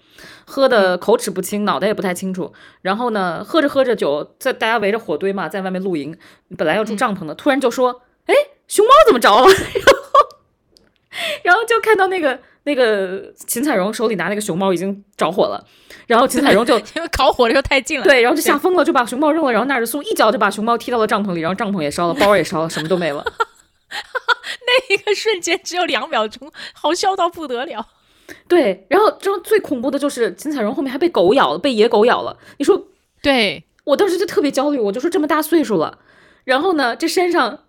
[0.45, 2.53] 喝的口齿不清，脑袋也不太清楚。
[2.83, 6.19] 然后呢，喝着喝着酒，在大家围着火堆嘛，在外面露营，
[6.57, 8.35] 本来要住帐篷的，突然就说：“哎，
[8.67, 10.29] 熊猫怎么着了？” 然后，
[11.45, 15.67] 然后就看到那个那个秦彩荣手里拿那个熊猫已经着火了。
[16.07, 19.51] 然后秦彩荣就 因为烤火的时候太近了，对，然后就吓疯了，就把熊猫扔了。
[19.51, 23.25] 然后纳日苏一脚就把熊猫踢到了帐篷里，然后帐篷也烧了，包也烧了，什么都没了。
[23.91, 27.87] 那一个瞬间只有两秒钟，好笑到不得了。
[28.47, 32.37] 对，然后之后最恐怖的就是秦彩荣后面还被狗咬了，被野狗咬了。
[32.59, 32.89] 你说，
[33.23, 35.99] 对我当时就特别焦虑，我就说这么大岁数了，
[36.45, 37.65] 然后呢，这山上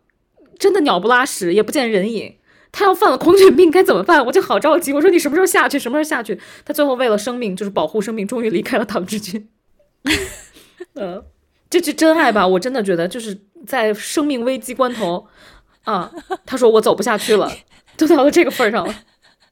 [0.58, 2.36] 真的鸟不拉屎，也不见人影。
[2.72, 4.26] 他要犯了狂犬病该怎么办？
[4.26, 4.92] 我就好着急。
[4.94, 5.80] 我说你什么时候下去？
[5.80, 6.40] 什么时候下去？
[6.64, 9.50] 他最后为了生命，就是保护生命，终于离开了唐志军。
[10.96, 11.24] 嗯，
[11.70, 12.48] 这句真爱吧？
[12.48, 15.28] 我真的觉得就是在生命危机关头
[15.84, 16.12] 啊，
[16.46, 17.52] 他说我走不下去了，
[17.98, 18.96] 都到了这个份儿上了。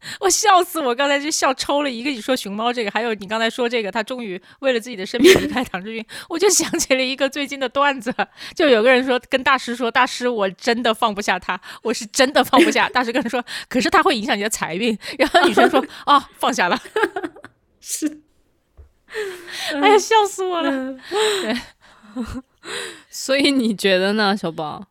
[0.20, 0.94] 我笑死我！
[0.96, 2.10] 刚才就笑抽了一个。
[2.10, 8.14] 你说熊猫这个，还有你刚才说这个，他终于为了自己的生命离开唐志军， 我就想起了一个最近的段子，
[8.56, 12.88] 就有个人说跟大师说，大师我真的放不下他，我是真的放不下。
[12.90, 14.98] 大师跟他说，可是他会影响你的财运。
[15.18, 16.80] 然后女生说啊， 放下了。
[17.80, 18.22] 是，
[19.82, 20.98] 哎呀，笑死我了。
[21.42, 21.58] 对，
[23.10, 24.88] 所以你觉得呢，小宝？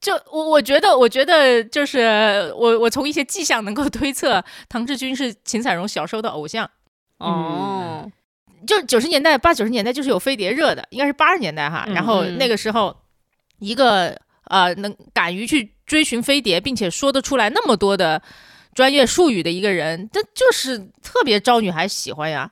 [0.00, 6.70] 就我我觉得，我觉得就是我我从一些迹象能够推测，唐志军是秦彩荣小时候的偶像。
[7.18, 8.08] 哦，
[8.64, 11.84] 就九十年代八九十年代就是有飞碟热的，应该是八十年代哈。
[11.92, 12.96] 然后那个时候，
[13.58, 18.22] 一个呃能敢于去追寻飞碟，并且说得出来那么多的
[18.74, 22.48] 专业术语的一个人，这就是特别招女孩喜欢呀。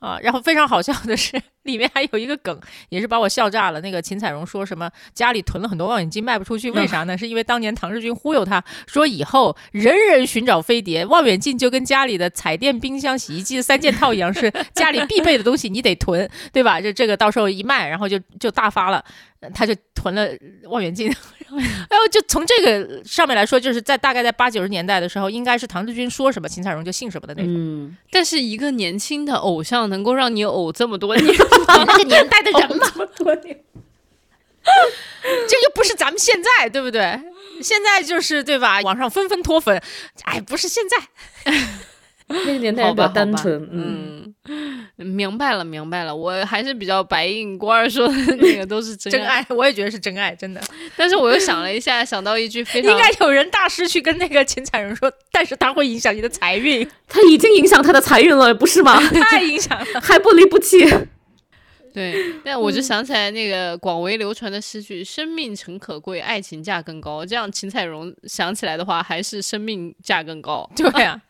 [0.00, 1.40] 啊，然后非常好笑的是。
[1.64, 2.58] 里面还有一个梗，
[2.88, 3.82] 也是把我笑炸了。
[3.82, 7.18] 那个秦彩荣说什么家里囤了很多望远镜卖不出去，为啥呢？
[7.18, 16.80] 是因为当年唐日军忽悠他说以后人人寻找飞碟，望远镜就跟家里的彩电、冰箱、洗衣机三件套一样，是家里必备的东西，你得囤，对吧？
[16.80, 19.04] 就这个到时候一卖，然后就就大发了。
[19.54, 20.28] 他就囤了
[20.64, 21.14] 望远镜，
[21.90, 27.52] 然后就从这个上面来说，就是在大概在八九十年代的时候，应该是唐志军说什么秦彩荣就信什么的那种。
[27.54, 31.36] 嗯，但是一个年轻的偶像能够让你偶这么多年，
[31.86, 33.60] 那个年代的人嘛，这么多年，
[35.48, 37.20] 这又不是咱们现在，对不对？
[37.62, 38.80] 现在就是对吧？
[38.80, 39.82] 网上纷纷脱粉，
[40.24, 41.52] 哎，不是现在。
[42.46, 44.32] 那个年代比较单纯，嗯，
[44.96, 46.14] 明白了，明白了。
[46.14, 50.60] 我还是比较白印官说的 那个都是真爱，我也觉得是真爱，真的。
[50.96, 59.00] 但是我又想了一下，想到一句非 常应该有人大师去跟那个秦彩荣说，但是他会影响你的财运，他已经影响他的财运了，不是吗？
[59.00, 60.88] 太影响了，还不离不弃。
[61.92, 67.24] 对，但我就想起来那个广为流传的诗句“生命诚可贵，爱情价更高”。
[67.26, 70.68] 这样秦彩荣想起来的话，还是生命价更高。
[70.76, 71.20] 对 呀，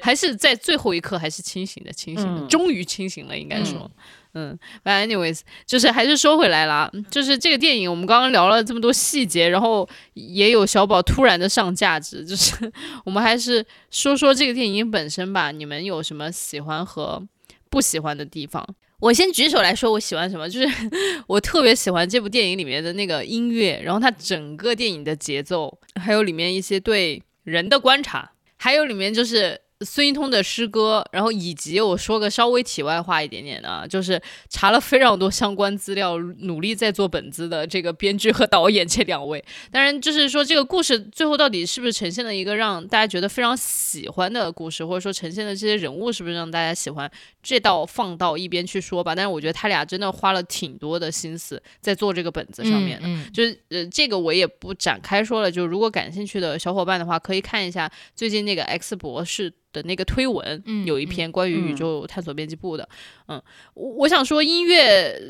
[0.00, 3.90] 还是在最后一刻还是清醒的，清醒的，终于清醒了，应该说。
[4.38, 12.70] 嗯，anyways，就是还是说回来了，就是这个电影，我们刚刚聊了这么多细节，然后也有小宝突然的上价值，就是
[13.06, 15.50] 我们还是说说这个电影本身吧。
[15.52, 17.26] 你们有什么喜欢和
[17.70, 18.62] 不喜欢的地方？
[19.00, 20.48] 我先举手来说，我喜欢什么？
[20.48, 20.68] 就是
[21.28, 29.60] 我特别喜欢这部电影里面的那个音乐，然后它整个电影的节奏，还有里面一些对人的观察，还有里面就是。
[29.84, 39.44] 孙一通的诗歌，然后以及我说个稍微题外话一点点的，啊就是查了非常多相关资料，努力在做本子的这个编剧和导演这两位。
[39.70, 47.10] 当然，就是说这个故事最后到底是不是呈现了一个让大家觉得非常喜欢的故事，或者说呈现的这些人物是不是让大家喜欢，
[47.42, 49.14] 这倒放到一边去说吧。
[49.14, 55.50] 但是我觉得他俩真的花了挺多的心思在做这个本子上面的，就是呃这个我也不展开说了。
[55.50, 59.52] 就如果感兴趣的小伙伴的话，可以看一下最近那个 X 博士。
[59.72, 62.88] 的那个推文，有一篇关于宇宙探索编辑部的，
[63.28, 63.40] 嗯，
[63.74, 65.20] 我我想说音乐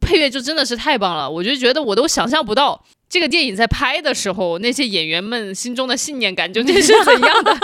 [0.00, 7.62] 配乐就真的是太棒了，我就觉得我都想象不到这个电影在拍的时候那些演员们心中的信念感究竟是怎样的， 因为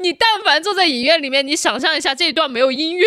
[0.00, 3.06] 你但凡坐在影院里面，你想象一下这一段没有音乐。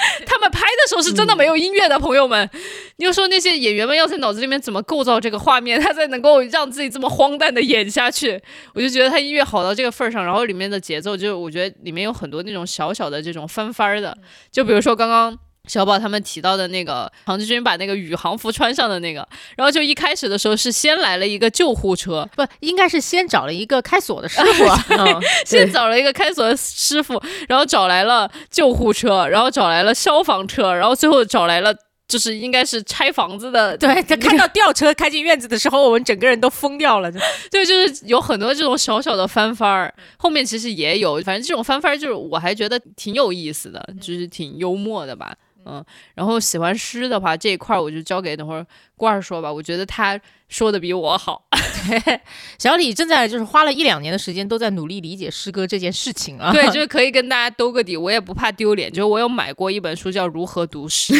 [0.26, 2.48] 他们拍的时候是真的没有音乐的，朋友们，
[2.96, 8.40] 你就说那些演员们要在脑子里面怎么构造这个画面，他才能够让自己这么荒诞的演下去？
[8.74, 14.16] 我就觉得他音乐好到这个份儿上，然后里面的节奏，就我觉得里面有很多那种小小的这种翻番儿的，
[14.50, 15.38] 就比如说刚刚。
[15.70, 24.64] 小宝他们提到的那个唐志军把那个宇航服穿上的那个，然后就一开始的时候是先来了一个救护车，不应该是先找了一个开锁的师傅，
[25.46, 31.72] 先找了一个开锁的师傅，然后找来了救护车，然后找来了消防车，然后最后找来了
[32.08, 33.76] 就是应该是拆房子的。
[33.76, 37.08] 对他看到吊车开进院子的时候，我们整个人都疯掉了。
[37.48, 45.32] 对，就是有很多这种小小的翻番儿，后面其实也有，反正这种翻番儿就是我还觉得挺有意思的，就是挺幽默的吧。
[45.66, 49.52] 嗯，然后喜欢诗的话，这一块我就交给等会儿罐儿说吧。
[49.52, 50.18] 我觉得他
[50.48, 51.44] 说的比我好。
[51.88, 52.20] 对，
[52.58, 56.52] 小李正在就是花了一两年的时间都在努力理解诗歌这件事情啊。
[56.52, 58.90] 对， 就是可以跟大家兜个底，我也不怕丢脸。
[58.90, 61.14] 就是我有买过一本书叫《如何读诗》，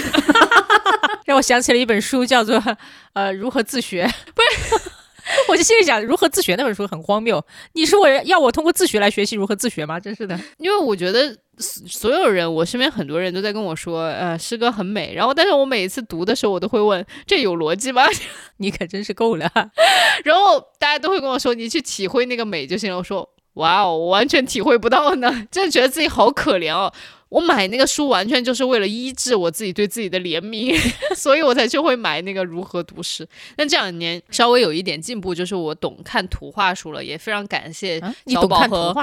[1.24, 2.56] 让我想起了一本书叫做
[3.14, 4.90] 《呃如何自学》，不是。
[5.48, 7.44] 我就心里想，如何自学那本书很荒谬。
[7.72, 9.98] 你是我要我通过自学来学习如何自学吗？
[10.00, 10.38] 真是的。
[10.58, 15.14] 因为我觉得所有人，我身边很多人都在跟我说，呃，诗歌很美。
[15.14, 18.02] 然后，但是我每一次读的时候，我都会问，这有逻辑吗？
[18.58, 19.50] 你可真是够了。
[20.24, 22.98] 然后大家都会跟我说，你去体会那个美就行了。
[22.98, 26.92] 我说，哇哦，我完全体会不到呢，真的觉得自己好可怜哦。
[27.30, 30.76] 我买那个书完全就是为了医治我自己对自己的怜悯，
[31.16, 33.26] 所以我才就会买那个如何读诗。
[33.56, 38.94] 但这两年稍微有一点进步，就是我懂看图画书了，也非常感谢小宝和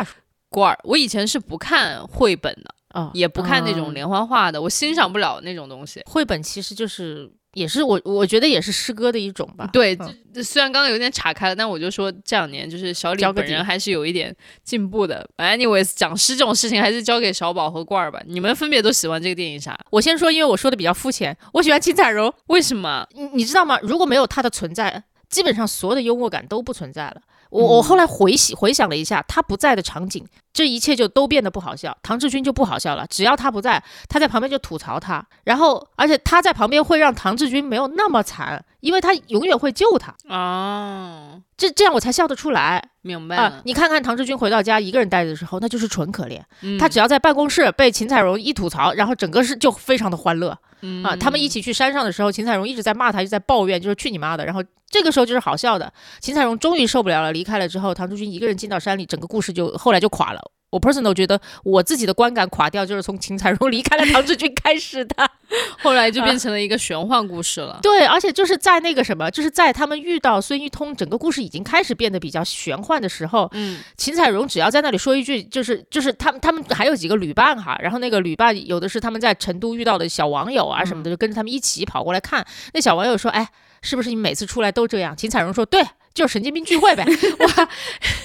[0.49, 0.79] 罐儿。
[0.83, 6.01] 我以前是不看绘本的啊，也不看那种连环画的，我欣赏不了那种东西。
[6.05, 7.31] 绘本其实就是。
[7.57, 9.67] 也是我，我觉得也是诗歌的一种吧。
[9.73, 9.97] 对，
[10.43, 15.27] 虽然刚刚有点岔开了，但我就说这两年就是小李本人还是有一点进步的。
[15.37, 18.21] Anyways，讲诗这种事情还是交给小宝和罐儿吧。
[18.27, 19.77] 你们分别都喜欢这个电影啥？
[19.89, 22.31] 我先说，因为我说的比较肤浅，我喜欢秦彩荣。
[22.47, 23.07] 为什么？
[23.13, 23.79] 你你知道吗？
[23.81, 27.21] 如果没有他的存在，基本上所有的幽默感都不存在了。
[27.49, 30.25] 我我后来回想回想了一下，他不在的场景，
[30.57, 31.95] 这一切就都变得不好笑。
[32.01, 41.33] 唐志军就不好笑了，只要他不在，他在旁边就吐槽他，然后而且他在旁边会让唐志军没有那么惨，因为他永远会救他啊。
[41.55, 43.61] 这这样我才笑得出来，明白啊？
[43.65, 46.41] 你看看唐志军回到家一个人待着的时候，那就是纯可怜。
[46.79, 50.57] 他只要在办公室被秦彩荣一吐槽，然后整个是就非常的欢乐。
[51.03, 54.45] 啊，他们一起去山上的时候，秦彩荣一直在骂他，一直在抱怨，就是去你妈的。
[54.45, 55.91] 然后这个时候就是好笑的，
[56.21, 60.46] 秦彩荣终于受不了了，离开了之后，唐志军一个人进到山里，整个故事就后来就垮了。
[60.69, 65.15] 我 personal 觉得我自己的观感垮掉，就是从秦彩荣离开了唐志军开始的，
[65.81, 67.79] 后来就变成了一个玄幻故事了。
[67.81, 82.45] 对，而且就是在那个什么，就是在他们遇到孙一通，整个故事已经开始变得比较玄幻的时候，嗯，秦彩荣只要在那里说一句，就是就是他们他们还有几个旅伴哈，然后那个旅伴有的是他们在成都遇到的小网友啊什么的，就跟着他们一起跑过来看。
[82.73, 83.47] 那小网友说：“哎，
[83.81, 85.81] 是不是你每次出来都这样？”秦彩荣说：“对。”
[86.17, 87.69] 就是神经病聚会呗，哇！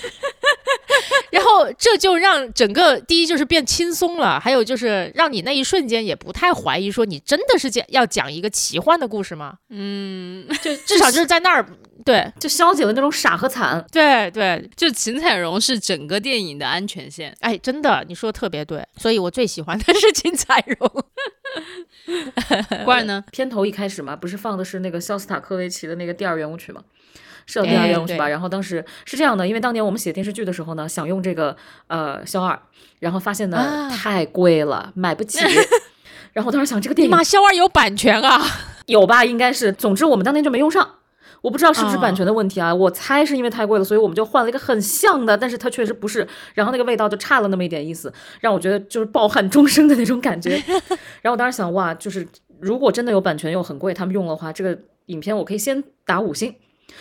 [1.33, 9.55] 然后这就让整个第一就是变轻松了，还有就是让你那一瞬间也不太怀疑说你真的是讲要讲一个奇幻的故事吗？
[9.71, 11.67] 嗯，就 至少就是在那儿，
[12.05, 13.83] 对，就消解了那种傻和惨。
[13.91, 17.35] 对对，就秦彩荣是整个电影的安全线。
[17.41, 21.05] 哎，真的，你说的特别对，所以我最喜欢的是秦彩荣。
[22.85, 23.25] 怪呢？
[23.33, 26.83] 片头一开始嘛，不是放的是那个肖斯塔科维奇的那个第二圆舞曲吗？
[27.53, 28.27] 是有第二愿望是吧？
[28.27, 31.55] 然后当时是这样的，因为当年我们写电视剧的时候呢，想用这个
[31.89, 32.59] 呃肖二，
[33.01, 35.39] 然后发现呢太贵了，买不起。
[36.33, 38.41] 然后当时想这个电影，妈肖二有版权啊？
[38.87, 39.23] 有吧？
[39.23, 39.71] 应该是。
[39.71, 40.97] 总之我们当年就没用上，
[41.43, 42.75] 我不知道是不是版权的问题啊？
[42.75, 46.27] 我猜是因为太贵了，所以我们就换了一个很像的，但是它确实不是。
[46.55, 48.11] 然后那个味道就差了那么一点意思，
[48.41, 50.53] 让我觉得就是抱憾终生的那种感觉。
[51.21, 52.27] 然后我当时想，哇，就是
[52.61, 56.55] 如果真的有版权又很贵，他们用的话，这个影片我可以先打五星。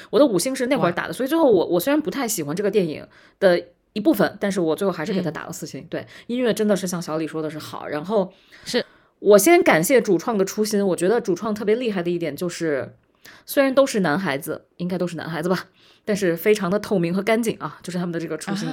[0.09, 3.05] 我的五星是那会儿打的，所以最后我我虽然不太喜欢这个电影
[3.39, 3.61] 的
[3.93, 5.85] 一部分，但是我最后还是给他打了四星。
[5.89, 8.31] 对，音乐真的是像小李说的是好，然后
[8.65, 8.85] 是
[9.19, 12.95] 我先感谢主创的初心，我觉得主创特别厉害的一点就是，
[13.45, 15.67] 虽然都是男孩子，应该都是男孩子吧，
[16.03, 18.67] 但是非常的透明和干净啊，就是他们的这个初心，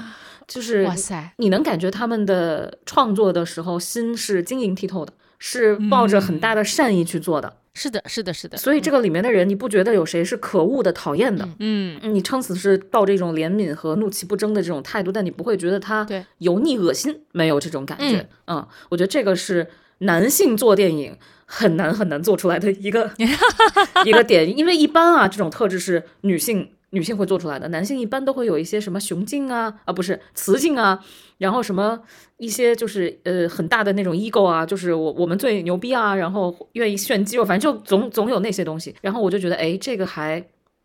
[0.46, 7.58] 就是哇塞，你能感觉他们的创作的时候心是晶莹剔透的，是抱着很大的善意去做的。
[7.79, 8.59] 是的，是的，是的。
[8.59, 11.49] 所以这个里面的人，你不觉得有谁是可恶的、讨厌的？
[11.61, 16.05] 嗯，你撑死是抱着一种怜悯和怒其不争的这种态度，但你不会觉得他
[16.38, 18.29] 油腻、恶心，没有这种感觉。
[18.49, 23.11] 嗯，我觉得这个是男性做电影很难很难做出来的一个
[24.05, 26.71] 一个点，因为一般啊，这种特质是女性。
[26.90, 31.05] 女性会做出来的，男性一般都会有一些什么雄竞啊，啊不是雌竞啊，
[31.37, 32.01] 然后什么
[32.38, 38.94] 一些就是呃很大的那种 ego 啊，就是我我们最牛逼啊，然后愿意炫肌肉，反正就总总有那些东西。
[39.02, 40.42] 然后我就觉得，哎，这个还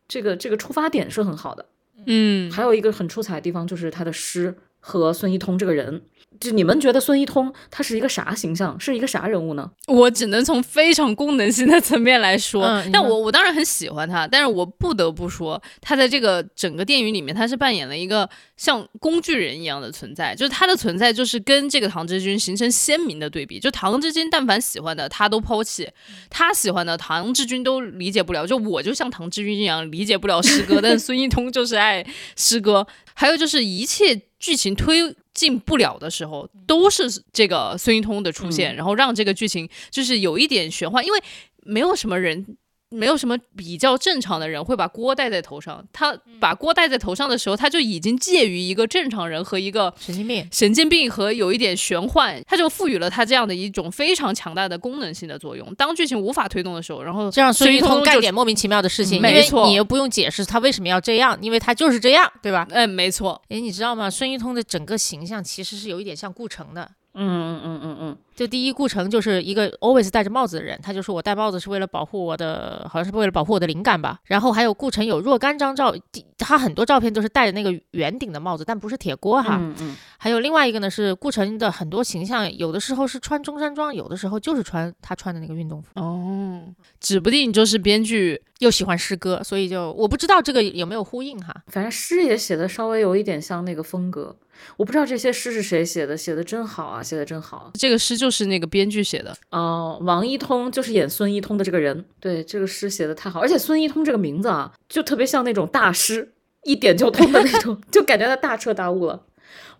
[0.07, 1.65] 这个这个出发点是很好的，
[2.05, 6.01] 嗯，还有一个很出彩的地方就是他的诗和孙一通这个人，
[6.39, 9.69] 就你们觉得孙一通他是一个啥形象，是一个啥人物呢？
[9.87, 25.89] 我只能从非常功能性的层面来说，嗯但我我当然很喜欢他，但是我不得不说，他在这个整个电影里面，他是扮演了一个像工具人一样的存在，就是他的存在就是跟这个唐志军形成鲜明的对比，就唐志军但凡喜欢的他都抛弃，
[26.29, 32.05] 他喜欢的唐志军都理解不了，就我就像唐志军一样理解不了诗歌，但是孙一通就是爱
[32.35, 41.19] 诗歌， 还有就是一切剧情推进不了的时候，都是这个孙一通的出现，然后让这个剧情就是有一点玄幻，因为
[41.63, 42.57] 没有什么人。
[42.93, 50.47] 没有什么比较正常的人会把锅戴在头上，他把锅戴在头上的时候，他就已经介于一个正常人和一个神经病。
[50.51, 55.73] 神经病和有一点玄幻，他就赋予了他这样的一种非常强大的功能性的作用。
[55.75, 62.67] 当剧情无法推动的时候，然后这让孙一通干就点莫名其妙的事情，嗯没错因为你又不用解释他为什么要这样，因为他就是这样，对吧？
[62.71, 64.09] 嗯，没错，诶，你知道吗？
[64.09, 66.89] 孙一通的整个形象其实是有一点像顾城的。
[67.15, 74.19] 嗯嗯嗯嗯嗯就第一，顾城就是一个 always 戴着帽子的人，他就说我戴帽子是为了保护我的，好像是为了保护我的灵感吧。
[74.23, 75.93] 然后还有顾城有若干张照，
[76.37, 79.59] 他很多照片都是戴着那个圆顶的帽子，但不是铁锅哈。
[79.61, 85.89] 嗯还有另外一个呢是顾城的很多形象，有的时候是穿中山装，有的时候就是穿他穿的那个运动服。
[85.95, 86.63] 哦，
[87.01, 91.53] 指不定就是编剧又喜欢诗歌，所以就我不知道这个有没有呼应哈。
[91.67, 94.33] 反正诗也写的稍微有一点像那个风格，
[94.77, 97.69] 我不知道这些诗是谁写的，写的真好啊，写的真好。
[97.73, 106.31] 这个诗就是那个编剧写的，哦、王一通就是演孙一通的这个人，对这个诗写的太好，而且孙一通这个名字啊，就特别像那种大师，
[106.63, 109.21] 一点就通的那种， 就感觉他大彻大悟了。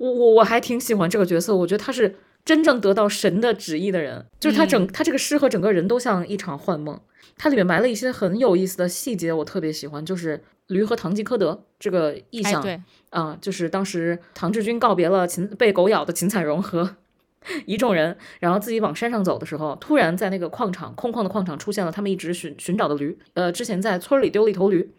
[0.04, 7.00] 我我我还挺喜欢这个角色，我觉得他是真正得到神的旨意的人，就是他整、他这个诗和整个人都像一场幻梦。
[7.38, 12.62] 它里面埋了一些很有意思的细节，我特别喜欢，就是驴和唐吉诃德这个意象。
[12.62, 12.82] 哎对，
[13.12, 16.98] 啊、就是当时唐志军告别了秦被狗咬的秦彩荣和
[17.66, 23.18] 一众人，然后自己往山上走的时候，突然在那个矿场空旷的矿场出现了他们一直寻寻找的驴。
[23.36, 24.92] 呃，之前在村里丢了一头驴，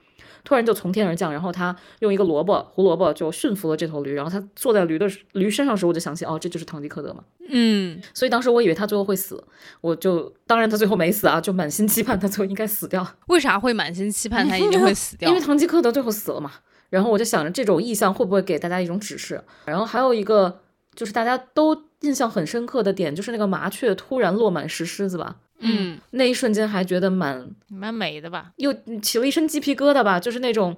[0.45, 7.25] 突然就从天而降，然后他用一个萝卜胡萝卜就驯服了这头驴，然后他坐在驴的驴身上时，我就想起哦，这就是堂吉诃德嘛。
[7.49, 9.43] 嗯，所以当时我以为他最后会死，
[9.81, 13.07] 我就当然他最后没死啊，就满心期盼他最后应该死掉。
[13.29, 15.29] 为啥会满心期盼他一定会死掉？
[15.31, 16.51] 因为堂吉诃德最后死了嘛。
[16.91, 19.43] 然后我就想着这种意象会不会给大家一种指示。
[19.65, 20.61] 然后还有一个
[20.95, 28.53] 就是大家都印象很深刻的点，就是那个麻雀突然落满石狮子吧，嗯，那一瞬间还觉得蛮蛮美的吧？
[28.57, 30.77] 又起了一身鸡皮疙瘩吧，就是那种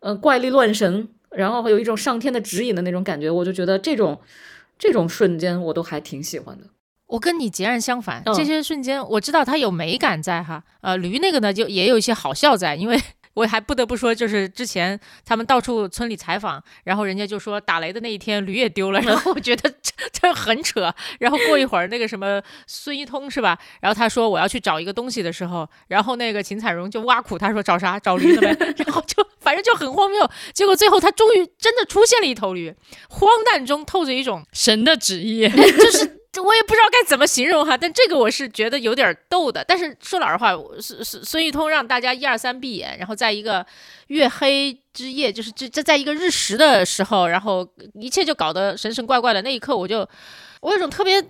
[0.00, 3.30] 呃怪力乱神，然后有一种上天的指引的那种感觉。
[3.30, 4.20] 我就觉得这种
[4.78, 6.64] 这种瞬间我都还挺喜欢的。
[7.06, 13.00] 我跟你截然相反，嗯这些瞬间我知道它有美感在哈，呃，驴那个呢就也有一些好笑在，因为
[13.34, 20.92] 我还不得不说，就是之前他们到处村里采访，然后人家就说打雷的那一天驴也丢了，然后我觉得这这很扯。
[21.18, 23.58] 然后过一会儿那个什么孙一通是吧？
[23.80, 27.98] 然后他说我要去找一个东西的时候，然后那个秦彩荣就挖苦他说找啥？
[27.98, 28.74] 找驴了呗。
[28.84, 30.30] 然后就反正就很荒谬。
[30.52, 32.74] 结果最后他终于真的出现了一头驴，
[33.08, 35.48] 荒诞中透着一种神的旨意。
[35.48, 39.64] 就是这这我也不知道该怎么形容哈，但这个我是觉得有点逗的。
[39.64, 43.64] 但是说老实话，孙孙孙玉通让大家一二三闭眼，然后在一个
[44.08, 49.40] 月黑之夜，就是这这在一个日食的时候，然后一切就搞得神神怪怪的。
[49.42, 50.06] 那一刻，我就
[50.60, 51.24] 我有种特别。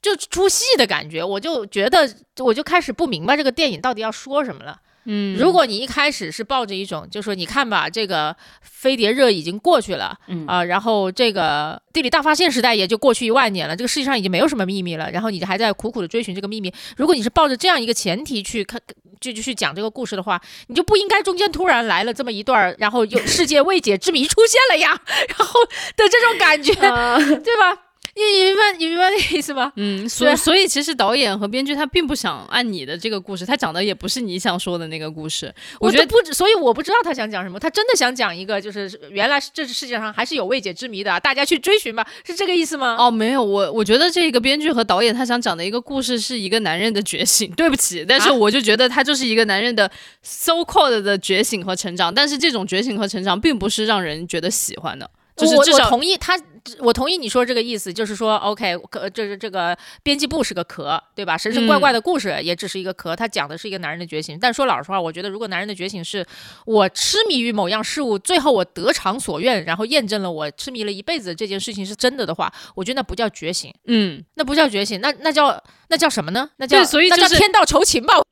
[0.00, 2.08] 就出戏的感觉，我就觉得，
[2.38, 4.80] 我就开始不明白这个电影到底要说什么了。
[5.10, 16.70] 嗯，如果你一开始是抱着一种，就说你看吧，这个飞碟热已经过去了，嗯啊、然后这个地理大发现时代也就过去一万年了，这个世界上已经没有什么秘密了，然后你还在苦苦的追寻这个秘密。
[16.98, 18.78] 如果你是抱着这样一个前提去看，
[19.18, 25.00] 就就去讲这个故事的话，你就不应该中间突然来了这么一段儿，然后有世界未解之谜出现了呀，
[25.36, 25.64] 然后
[25.96, 27.87] 的这种感觉， 啊对吧？
[28.18, 29.72] 你你明白你明白那个意思吗？
[29.76, 35.54] 嗯，所以所以其实导演和编剧他并不想按你的这个故事，他讲的也不是你想说的那个故事。
[35.78, 37.60] 我觉得都不知，所以我不知道他想讲什么。
[37.60, 42.96] 他真的想讲一个，就是原来这世界上还是有未解之谜的啊，大家去追寻吧，是这个意思吗？
[42.98, 47.52] 哦，没有，我我觉得这个编剧和导演他想讲的一个故事是一个男人的觉醒。
[47.56, 49.90] 对不起，但是啊我就觉得他就是一个男人的
[50.22, 55.10] so called 的觉醒和成长，但是这种觉醒和成长并不是让人觉得喜欢的。
[55.36, 56.36] 就是我我同意他，
[56.80, 61.36] 我同意你说这个意思，就是说，OK，可这是这个编辑部是个壳，对吧？
[61.36, 64.38] 神神怪怪的故事也只是一个壳，它讲的是一个男人的觉醒。
[64.40, 66.26] 但说老实话，我觉得如果男人的觉醒是
[66.66, 76.50] 我痴迷于某样事物，最后我得偿所愿，然后验证了我痴迷了一辈子这件事情是真的的话，我觉得那不叫觉醒，嗯，那不叫觉醒，那那叫那叫什么呢？
[76.56, 78.14] 那叫所以那就是叫天道酬勤吧。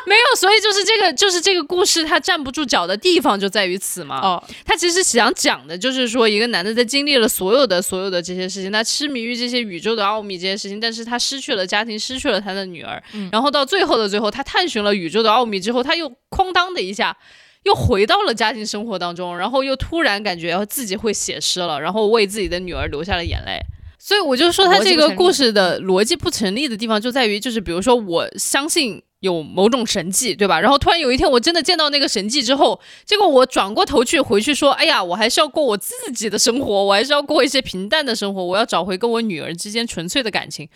[0.06, 4.18] 没有，所所以就是这个，就是这个故事它站不住脚的地方就在于此嘛。
[4.20, 17.16] 哦，他其实想讲的就是说，一个男的在经历了所有的所有的这些事情，他痴迷于这些宇宙的奥秘这些事情，但是他失去了家庭，失去了他的女儿，然后到最后的最后，他探寻了宇宙的奥秘之后，他又哐当的一下。
[17.64, 23.60] 又回到了家庭生活当中，然后又突然感觉自己会写诗了，然后为自己的女儿流下了眼泪。
[23.98, 30.60] 所以我就说，他这个故事的逻辑不成立的地方就在于，就是比如说，我相信有某种神迹，对吧？
[30.60, 40.68] 然后突然有一天，我真的见到那个神迹之后，结果我转过头去回去说，哎呀，我还是要过我自己的生活，我还是要过一些平淡的生活，我要找回跟我女儿之间纯粹的感情。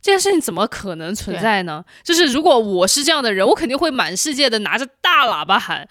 [0.00, 1.84] 这件事情怎么可能存在呢？
[2.04, 5.88] 就是如果我是这样的人，我肯定会满世界的拿着大喇叭喊。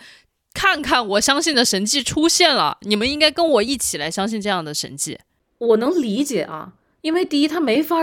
[0.53, 5.20] 看看我相信的神迹出现了，你们应该跟我一起来相信这样的神迹。
[5.60, 7.97] 我能理解啊，因为第一，他没法，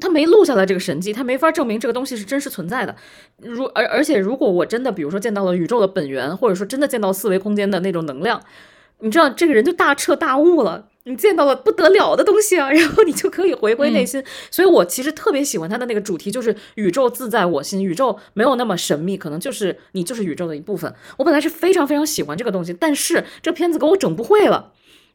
[0.00, 2.94] 他没录下来这个神迹，他没法证明这个东西是真实存在的。
[3.38, 8.42] 如而而且，如果我真的，比如说见到了宇宙的本源，或者说真的见到四维空间的那种能量，
[9.00, 10.88] 你知道，这个人就大彻大悟了。
[11.04, 14.22] 你见到了不得了的东西啊， 然后你就可以回归内心。
[14.52, 17.82] 所以我其实特别喜欢他的那个主题，就是宇宙自在我心。
[17.82, 20.94] 宇宙没有那么神秘，可能就是你就是宇宙的一部分。
[21.18, 24.70] 我本来是非常非常喜欢这个东西，但是这片子给我整不会了。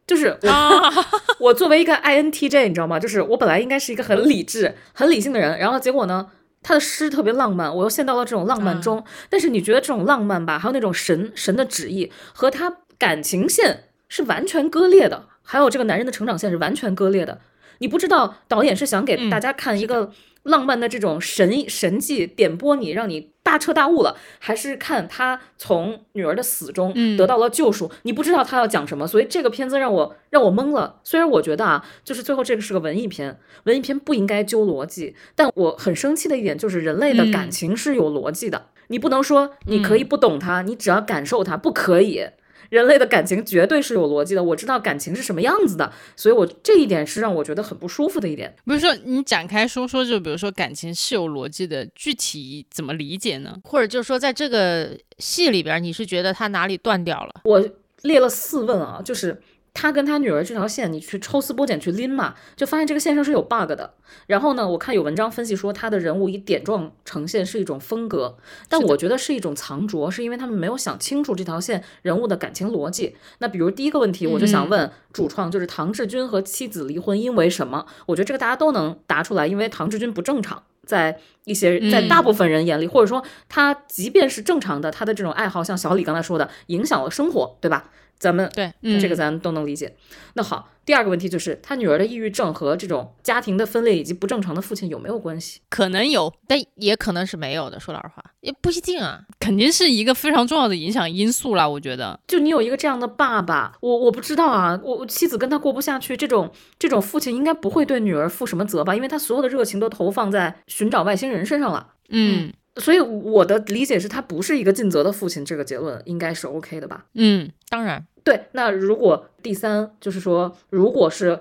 [0.08, 0.93] 就是我，
[1.49, 2.97] 我作为一个 INTJ，你知道吗？
[2.99, 6.28] 就是我本来应该是一个很理智、很理性的人，然后结果呢，
[6.64, 9.03] 他的诗特别浪漫，我又陷到了这种浪漫中。
[9.30, 15.26] 但是你觉得这种浪漫吧，还有那种神神的旨意和他感情线是完全割裂的。
[15.43, 17.39] 还有这个男人的成长线是完全割裂的，
[17.80, 20.12] 你不知道导演是想给大家看一个
[20.43, 27.89] 浪漫的这种神神迹点拨你，让你大彻大悟了，还是看他从女儿的死中得到了救赎？
[28.02, 31.00] 你不知道他要讲什么，所以这个片子让我让我懵了。
[31.06, 42.28] 虽然我觉得啊，就是最后这个是个文艺片，文艺片不应该揪逻辑，但我很生气的一点就是人类的感情是有逻辑的，你不能说你可以不懂它，你只要感受它，不可以。
[42.70, 48.55] 人类的感情绝对是有逻辑的，我知道感情是什么样子的，所以我这一点是让我觉得很不舒服的一点。
[48.65, 53.57] 不是说，你展开说说，就比如说感情是有逻辑的，具体怎么理解呢？
[53.63, 57.41] 或者就是说，在这个戏里边，你是觉得他哪里断掉了？
[57.43, 57.63] 我
[58.03, 59.41] 列了四问啊，就是。
[59.80, 63.93] 他跟他女儿这条线，你去抽丝剥茧去拎嘛，就发现这个线上是有 bug 的。
[64.25, 73.15] 然后呢，我看有文章分析说，他的人物以点状呈现是一种风格，但我觉得是一种藏拙，是因为他们没有想清楚这条线人物的感情逻辑。
[73.38, 77.86] 那比如第一个问题，我就想问主创，就是唐志军和妻子离婚因为什么？
[78.07, 87.91] 我觉得这个大家都能答出来，因为唐志军不正常，在一些在大部分人眼里，或者说他即便是正常的，他的这种爱好，像小李刚才说的，影响了生活，对吧？
[88.20, 89.95] 咱们对嗯这个咱都能理解。
[90.34, 95.61] 那好，第二个问题就是他女儿的抑郁症和这种家庭的分裂以及不正常的父亲有没有关系？
[95.70, 97.80] 可能有，但也可能是没有的。
[97.80, 101.68] 说老实话，也不一定啊，肯定是一个非常重要的影响因素啦。
[101.68, 108.95] 我觉得，就你有一个这样的爸爸，我我不知道啊，我妻子跟他过不下去，这种这种父亲应该不会对女儿负什么责吧？
[108.95, 111.93] 因为他所有的热情都投放在寻找外星人身上了。
[112.09, 112.53] 嗯。
[112.80, 117.05] 所以我的理解是他不是一个尽责的父亲，这个结论应该是 OK 的吧？
[117.15, 118.45] 嗯，当然，对。
[118.51, 121.39] 那如果第三就是说，如果是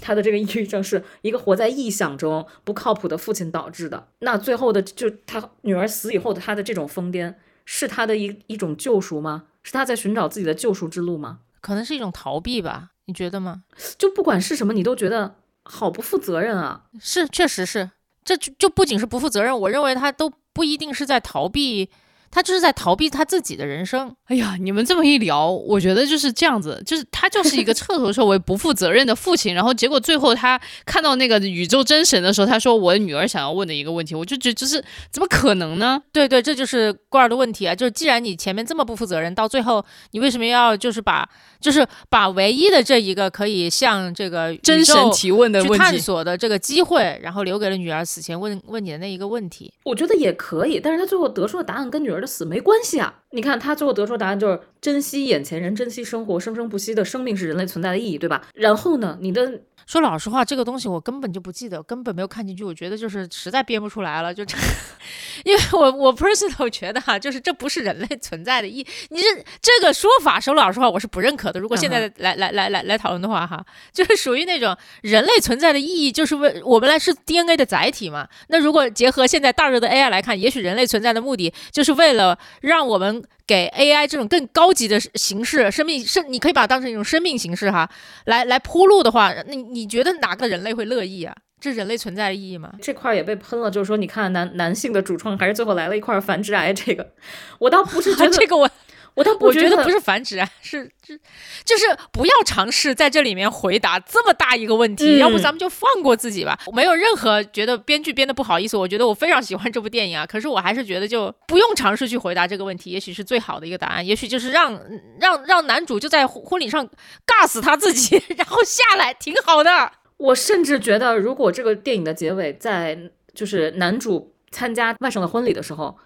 [0.00, 9.44] 他的这个抑郁症是一个活在臆想中不靠谱的父亲导致的，那最后的就他女儿死以后的他的这种疯癫，是他的一一种救赎吗？
[9.62, 11.38] 是他在寻找自己的救赎之路吗？
[11.60, 12.90] 可能是一种逃避吧？
[13.06, 13.62] 你觉得吗？
[13.96, 16.84] 就不管是什么，你都觉得好不负责任啊！
[17.00, 17.90] 是，确实是，
[18.22, 20.32] 这就就不仅是不负责任，我认为他都。
[20.54, 21.90] 不一定是在逃避。
[22.34, 24.12] 他就是在逃避他自己的人生。
[24.24, 29.54] 哎呀，你们这么一聊，我觉得就是这样子，就是他就是一个彻头彻尾不负责任的父亲。
[29.54, 34.82] 然后结果最后他看到那个宇宙真神的时候，他说：“我的女儿想要问的一个问题。”我就觉得就是
[35.12, 36.02] 怎么可能呢？
[36.12, 37.72] 对对，这就是罐儿的问题啊！
[37.72, 41.28] 就是既然你前面这么不负责任，到最后你为什么要就是把
[41.60, 49.72] 就是把唯一的这一个可以向这个真神提问的去探索的这个机会，然后留给了女儿死前问问你的那一个问题？
[49.84, 52.23] 我觉得也可以，但是他最后得出的答案跟女儿。
[52.26, 53.22] 死没关系啊！
[53.30, 58.48] 你看他最后得出答案就是珍惜眼前人，珍惜生活，生生不息的生命是人类存在的意义，对吧？
[58.54, 59.62] 然后呢，你的。
[59.86, 62.64] 说老实话，这个东西我根本就不记得，根本没有看进去。
[62.64, 64.56] 我觉得就是实在编不出来了，就这，
[65.44, 68.86] 因为我我 personal 觉得哈，就是这不是人类存在的意。
[69.10, 71.60] 你这这个说法，说老实话，我是不认可的。
[71.60, 78.26] 如果现在来来来来来讨论的话哈，就是属于那种人类存在的意义，就是为我们来是 DNA 的载体嘛。
[78.48, 83.22] 那如果结合现在大热的 AI 来看，也许人类存在的目的就是为了让我们。
[83.46, 87.88] 给 AI 这种更高级的形式，生命生，你可以把它当成一种生命形式哈，
[88.26, 91.34] 来来铺路的话，那你你觉得哪个人类会乐意啊？
[91.60, 92.72] 这人类存在的意义吗？
[92.82, 96.72] 这块也被喷了，就是说，你看男男性的主创还是最后来了一块繁殖癌。
[96.72, 97.12] 这个，
[97.58, 98.70] 我倒不是觉得 这个我。
[99.14, 101.20] 我倒我觉得不是繁殖啊，是是
[101.64, 106.58] 就是不要尝试在这里面回答这么大一个问题，要不咱们就放过自己吧。
[106.72, 110.26] 没有任何觉得编剧编的不好意思，我觉得我非常喜欢这部电影啊。
[110.26, 114.80] 可是我还是觉得就不用尝试去回答这个问题，也许是最好的一个答案，也许就是让
[115.20, 116.84] 让让男主就在婚礼上
[117.24, 119.92] 尬死他自己， 然后下来挺好的。
[120.16, 122.98] 我甚至觉得，如果这个电影的结尾在
[123.32, 125.96] 就是男主参加外甥的婚礼的时候，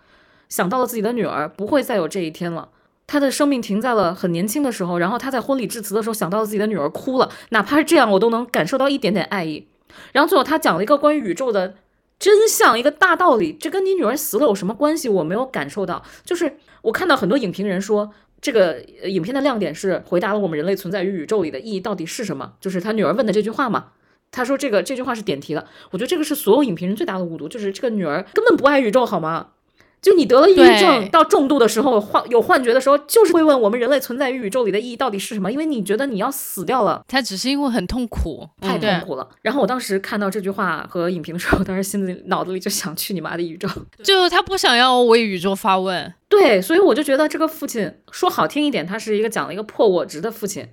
[0.49, 2.69] 想到了自己的女儿，不会再有这一天了。
[3.09, 9.67] 他的生命停在了很年轻的时候，然后他在婚礼致辞的时候想到了自己的女儿哭了，哪怕是这样，我都能感受到一点点爱意。
[10.13, 11.75] 然后最后他讲了一个关于宇宙的
[12.19, 15.09] 真相，一个大道理，这跟你女儿死了有什么关系？
[15.09, 16.05] 我没有感受到。
[16.23, 22.53] 就是我看到很多影评人说，这个影片的亮点是回答了我们人类存在于宇宙里的意义到底是什么？
[22.61, 23.87] 就是他女儿问的这句话嘛。
[24.31, 25.67] 他说这个这句话是点题的。
[25.93, 29.53] 我觉得这个是所有影评人最大的误读，就是这个女儿根本不爱宇宙，好吗？
[30.01, 35.51] 就你得了抑郁症到重度的时候，幻有幻觉的时候，就是会问我们人类存在于宇宙里的意义到底是什么？
[35.51, 39.29] 因为你觉得你要死掉了，他只是因为很痛苦，太痛苦了。
[39.43, 43.69] 然后我当时看到这句话和影评的时候， 当时心里脑子里就想去你妈的宇宙，
[44.03, 46.15] 就他不想要为宇宙发问。
[46.29, 50.69] 对，所以我就觉得这个父亲说好听一点，他是一个讲了一个破我执的父亲。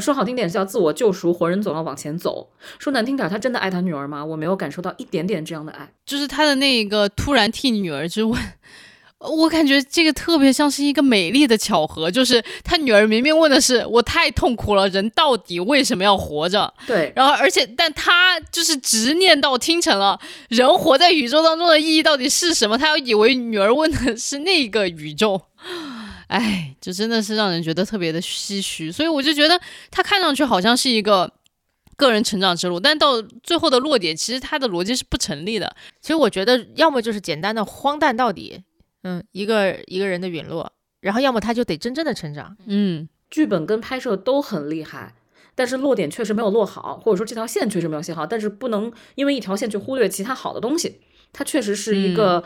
[0.00, 2.50] 说好听点是叫自我救赎，活人总要往前走。
[2.78, 4.24] 说难听点，他真的爱他女儿吗？
[4.24, 5.88] 我没有感受到一点点这样的爱。
[6.04, 8.38] 就是他的那个突然替女儿之问，
[9.18, 12.10] 我感觉这个特别像是一个美丽的巧合。
[12.10, 16.72] 就是他女儿明明问的是我太痛苦了，人到底为什么要活着？
[16.86, 17.10] 对。
[17.16, 20.20] 然后而且，但他就是执念到听成了
[20.50, 22.76] 人活在宇宙当中的意义到底是什么？
[22.76, 25.40] 他要以为女儿问的是那个宇宙。
[26.28, 29.60] 哎，这真的是让人觉得特别的唏嘘，所以我就觉得
[29.90, 31.32] 他看上去好像是一个
[31.96, 35.74] 个人成长之路，但到最后的落点，其实他的逻辑是不成立的。
[36.00, 38.62] 其实我觉得，要么就是简单的荒诞到底，
[39.02, 42.56] 嗯，一个一个人的陨落，然后要么他就得真正的成长。
[42.66, 45.14] 嗯，剧本跟拍摄都很厉害，
[45.54, 51.00] 但是落点确实没有落好，或者说这条线确实没有写好，但是不能因为一条线去忽略其他好的东西。
[51.32, 52.42] 它确实是一个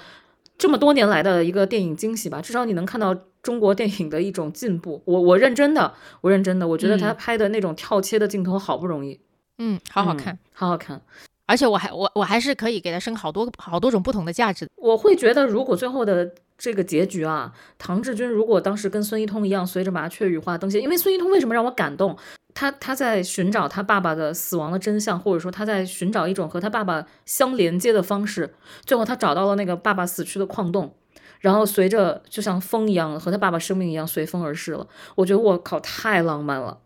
[0.60, 3.16] 这么多年来的一个电影惊喜吧，至少你能看到。
[3.42, 9.18] 中国电影的一种进步，我我认真的，我认真的，我觉得他拍的那种跳切的镜头好不容易，
[9.56, 11.00] 嗯，好好看，好好看，
[11.46, 14.68] 而且我还我我还是可以给他升好多好多种不同的价值。
[14.76, 22.14] 我会觉得，如果最后的这个结局啊，唐志军如果当时跟孙一通一样，随着麻雀羽化登仙，因为孙一通为什么让我感动？
[22.60, 28.54] 他他在寻找他爸爸的死亡的真相，或者说他在寻找一种和他爸爸相连接的方式，
[28.84, 30.94] 最后他找到了那个爸爸死去的矿洞。
[31.38, 34.86] 然后随着就像风一样，和他爸爸生命一样随风而逝了。
[35.14, 36.80] 我觉得我靠，太浪漫了，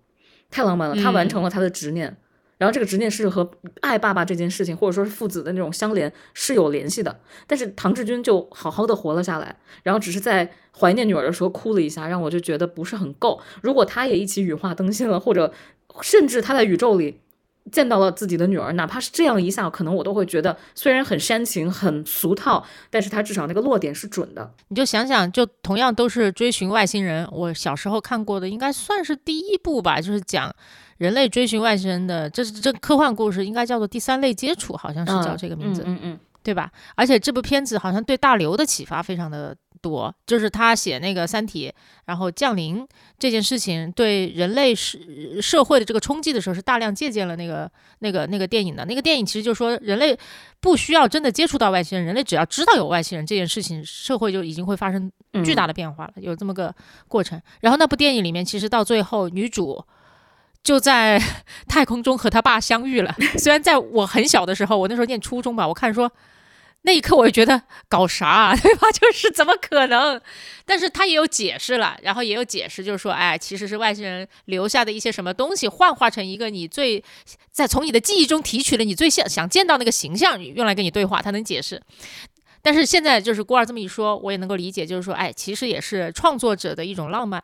[0.49, 0.95] 太浪漫了。
[0.95, 2.17] 他完成了他的执念，
[2.59, 3.51] 然后这个执念是和
[3.81, 7.21] 爱爸爸这件事情，或者说是父子的那种相连是有联系的。
[7.47, 13.41] 但是唐志军就好好的活了下来，然后只是在怀念女儿的时候哭了一下，让我就觉得不是很够。
[13.63, 15.53] 如果他也一起羽化登仙了，或者
[16.01, 17.21] 甚至他在宇宙里。
[17.73, 24.53] 见到了自己的女儿，哪怕是这样一下，可能我都会觉得，虽然很煽情、很俗套，但是他至少那个落点是准的。
[24.69, 30.55] 你就想想，就同样都是追寻外星人，我小时候看过的，应该算是第一部吧，就是讲
[30.99, 36.71] 人类追寻外星人的，这是这科幻故事，应该叫做《第三类接触》，好像是叫这个名字，嗯嗯，对吧？
[36.95, 39.57] 而且这部片子好像对大刘的启发非常的。
[39.81, 41.69] 多就是他写那个《三体》，
[42.07, 42.89] 然后降临
[43.19, 44.99] 这件事情对人类社
[45.43, 48.83] 社会的这个冲击的时候，是大量借鉴了那个那个那个电影的。
[48.87, 50.19] 那个电影其实就说，人类
[50.59, 55.13] 不需要真的接触到外星人，人类只要知道有外星人这件事情，社会就已经会发生
[55.45, 56.15] 巨大的变化了。
[56.17, 56.75] 有这么个
[57.07, 57.39] 过程。
[57.61, 59.85] 然后那部电影里面，其实到最后女主
[60.65, 61.23] 就在
[61.69, 63.15] 太空中和他爸相遇了。
[63.39, 66.11] 虽然在我很小的时候，我那时候念初中吧，我看说。
[66.87, 68.87] 那一刻我就觉得搞啥， 对吧？
[68.93, 70.21] 就是怎么可能？
[70.67, 77.03] 但是他也有解释了，然后也有解释，就是说，哎，其实是外星人留下的一些什么东西，幻化成一个你最
[77.51, 81.81] 在从你的记忆中提取了你最想想见到那个形象，用来跟你对话，他能解释。
[82.61, 87.43] 但是现在就是郭二这么一说，我也能够理解，就是说，哎，其实也是创作者的一种浪漫。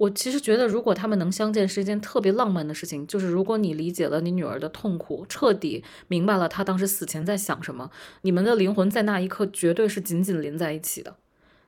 [0.00, 3.06] 我其实觉得，如果他们能相见，是一件特别浪漫的事情。
[3.06, 7.90] 就是如果你理解了你女儿的痛苦，彻底明白了她当时死前在想什么，
[8.22, 11.16] 你们的灵魂在那一刻绝对是紧紧连在一起的。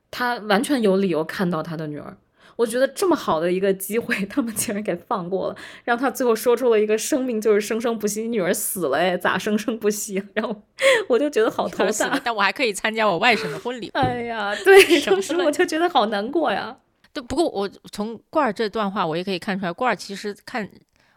[0.09, 2.17] 他完全有理由看到他的女儿。
[2.55, 10.23] 我觉得这么好的一个机会， 他们竟然给放过了，让他最后说出了一个“生命就是生生不息”，女儿死了哎，咋生生不息？
[10.33, 10.63] 然后
[11.07, 13.89] 我就觉得好头大，但我还可以参加我外甥的婚礼。
[13.93, 16.77] 哎呀，对，当时我就觉得好难过呀。
[17.13, 20.67] 对，不过我从罐儿这段话，我也可以看出来，罐儿其实看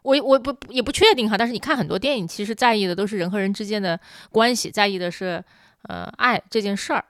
[0.03, 3.99] 我我不也不确定哈，但是你看很多电影，其实在意的都是人和人之间的
[4.31, 5.43] 关系，在意的是
[5.89, 7.05] 呃爱这件事儿，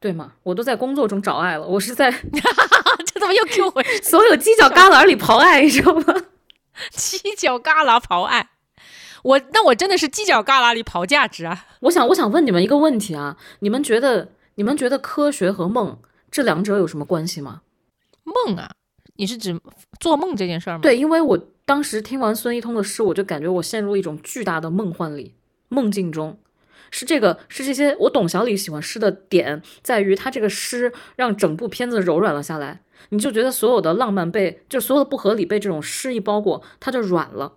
[0.00, 0.32] 对吗？
[0.42, 2.10] 我都在工作中找爱了，我是在
[3.06, 6.14] 这怎么又 Q 回 所有犄角旮旯里刨爱，你知道吗？
[6.92, 8.48] 犄角旮旯刨爱，
[9.22, 11.66] 我那我真的是犄角旮旯里刨价值啊！
[11.80, 15.98] 我想我想问你们一个问题啊，你们觉得你们觉得科学和梦
[16.30, 17.62] 这两者有什么关系吗？
[18.24, 18.70] 梦啊，
[19.16, 19.58] 你是指
[20.00, 20.80] 做梦这件事儿吗？
[20.82, 25.34] 对，因为我当时听完孙一通的诗，我就感觉我陷入一种巨大的梦幻里，
[25.68, 26.38] 梦境中。
[26.90, 27.96] 是这个，是这些。
[28.00, 32.82] 我董小李喜欢诗的点在于，他这个诗让整部片子柔软了下来。
[33.08, 37.54] 你就觉得所有的浪漫被，就所有的不合理被这种诗意包裹，它就软了。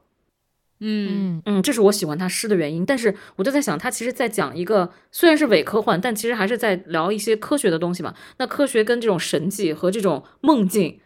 [0.79, 2.85] 嗯嗯，这是我喜欢他诗的原因。
[2.85, 8.13] 但是我就在想，他其实在讲一个虽然是伪科幻，但其实还是在聊一些科学的东西嘛。
[8.37, 10.99] 那科学跟这种神迹和这种梦境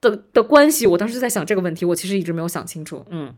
[0.00, 3.04] 的的关系，我当时在想这个问题，我其实一直没有想清楚。
[3.10, 3.34] 嗯。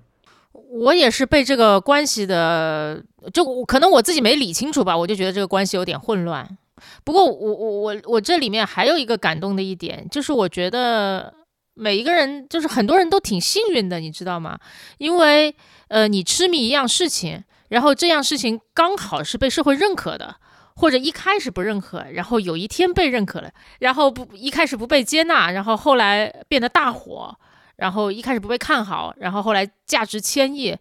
[0.71, 6.59] 我也是被这个关系的，就可能我自己没理清楚吧，我就觉得这个关系有点混乱。
[7.05, 11.33] 不过我我我我这里面还有一个感动的一点，就是我觉得
[11.75, 14.59] 每一个人，就是很多人都挺幸运的，你知道吗？
[14.99, 15.55] 因为
[15.89, 20.37] 呃，你痴迷一样事情，然后这样事情刚好是被社会认可的，
[20.77, 27.37] 或者一开始不认可，然后有一天被认可了，然后不一开始不被接纳，然后后来变得大火。
[27.77, 30.77] 然后一开始不被看好，然后后来价值千亿，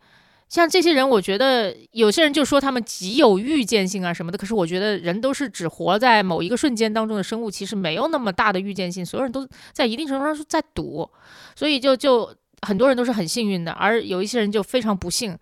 [0.49, 4.37] 像这些人，我觉得有些人就说他们极有预见性啊什么的。
[4.39, 9.05] 可是我觉得人都是只活在某一个瞬间当中的生物，其实没有那么大的预见性。
[9.05, 11.07] 所有人都在一定程度上是在赌，
[11.55, 12.33] 所以就就
[12.65, 15.37] 很多人都是很幸运的，而有一些人就非常不幸，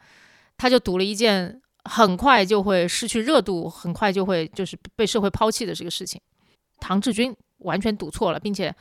[0.57, 6.19] 他就赌了一件很快就会失去热度，很快就会就是被社会抛弃的这个事情。
[6.79, 8.75] 唐志军完全赌错了，并且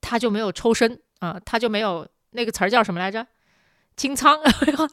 [0.00, 1.00] 他就没有抽身。
[1.20, 3.26] 啊，他就没有那个词儿叫什么来着？
[3.94, 4.40] 清仓，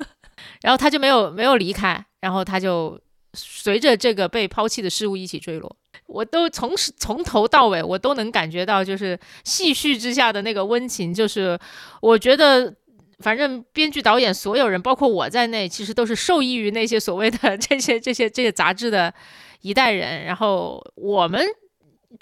[0.59, 2.99] 然后他就没有没有离开，然后他就
[3.37, 5.73] 随着这个被抛弃的事物一起坠落。
[6.07, 11.13] 我都从从头到尾，我都能感觉到，就是戏谑之下的那个温情。
[11.13, 11.57] 就是
[12.01, 12.73] 我觉得，
[13.19, 19.13] 反正编剧、导演所有人，包括我在内，其实都是受益于那些所谓的这些 这些这些杂志的
[19.61, 20.25] 一代人。
[20.25, 21.41] 然后我们。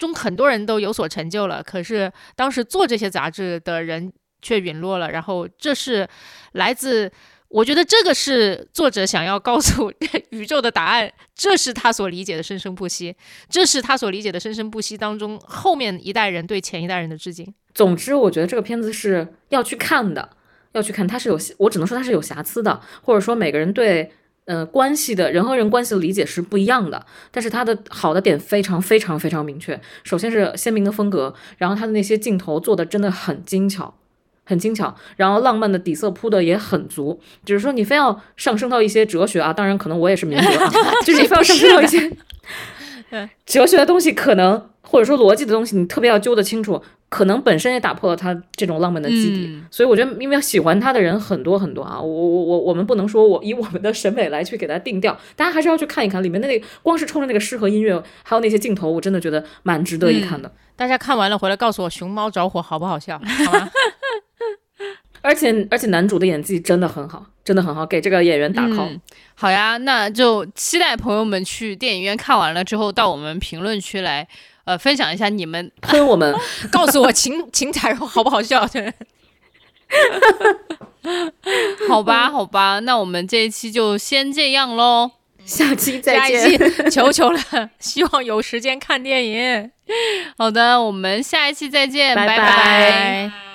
[0.00, 4.12] 中很多人都有所成就了，可是当时做这些杂志的人
[4.42, 5.12] 却陨落了。
[5.12, 6.06] 然后这是
[6.52, 7.10] 来自，
[7.56, 9.90] 我觉得这个是作者想要告诉
[10.28, 13.16] 宇宙的答案，这是他所理解的生生不息，
[13.48, 17.54] 这是他所理解的生生不息当中后面一代人对前一代人的致敬。
[17.72, 20.28] 总之，我觉得这个片子是要去看的，
[20.72, 24.12] 要去看，它是有，我只能说它是有瑕疵的，或者说每个人对。
[24.44, 29.80] 呃，关系的人和人关系的理解是不一样的，但是它的好的点非常非常非常明确。
[30.04, 33.92] 首先是鲜明的风格，然后它的那些镜头做的真的很精巧，
[34.46, 37.20] 很精巧，然后浪漫的底色铺的也很足。
[37.44, 40.70] 只是说你非要上升到一些哲学啊，当然可能我也是民哲啊，
[41.04, 42.10] 就是你非要上升到一些
[43.44, 46.82] 哲学的东西，可能或者说逻辑的东西，你特别要揪得清楚。
[47.08, 60.50] 可能本身也打破了他这种浪漫的基底，所以我觉得，因为喜欢他的人很多很多啊，我我我我们不能说我以我们的审美来去给他定调，大家还是要去看一看里面的那个，光是冲着那个诗和音乐，还有那些镜头，我真的觉得蛮值得一看的。
[60.74, 63.20] 大家看完了回来告诉我，熊猫着火好不好笑？
[63.46, 63.70] 好吗？
[65.22, 68.98] 而且而且男主的演技真的很好，真的很好，给这个演员打 call。
[69.34, 74.26] 好呀，那就期待朋友们去电影院看完了之后，到我们评论区来。
[74.66, 76.34] 呃，分享一下你们喷我们，
[76.72, 78.66] 告诉我秦秦彩荣好不好笑？
[81.88, 85.12] 好吧，好吧，那我们这一期就先这样喽，
[85.44, 87.40] 下期再见，求求了，
[87.78, 89.70] 希望有时间看电影。
[90.36, 93.45] 好的，我们下一期再见，拜拜。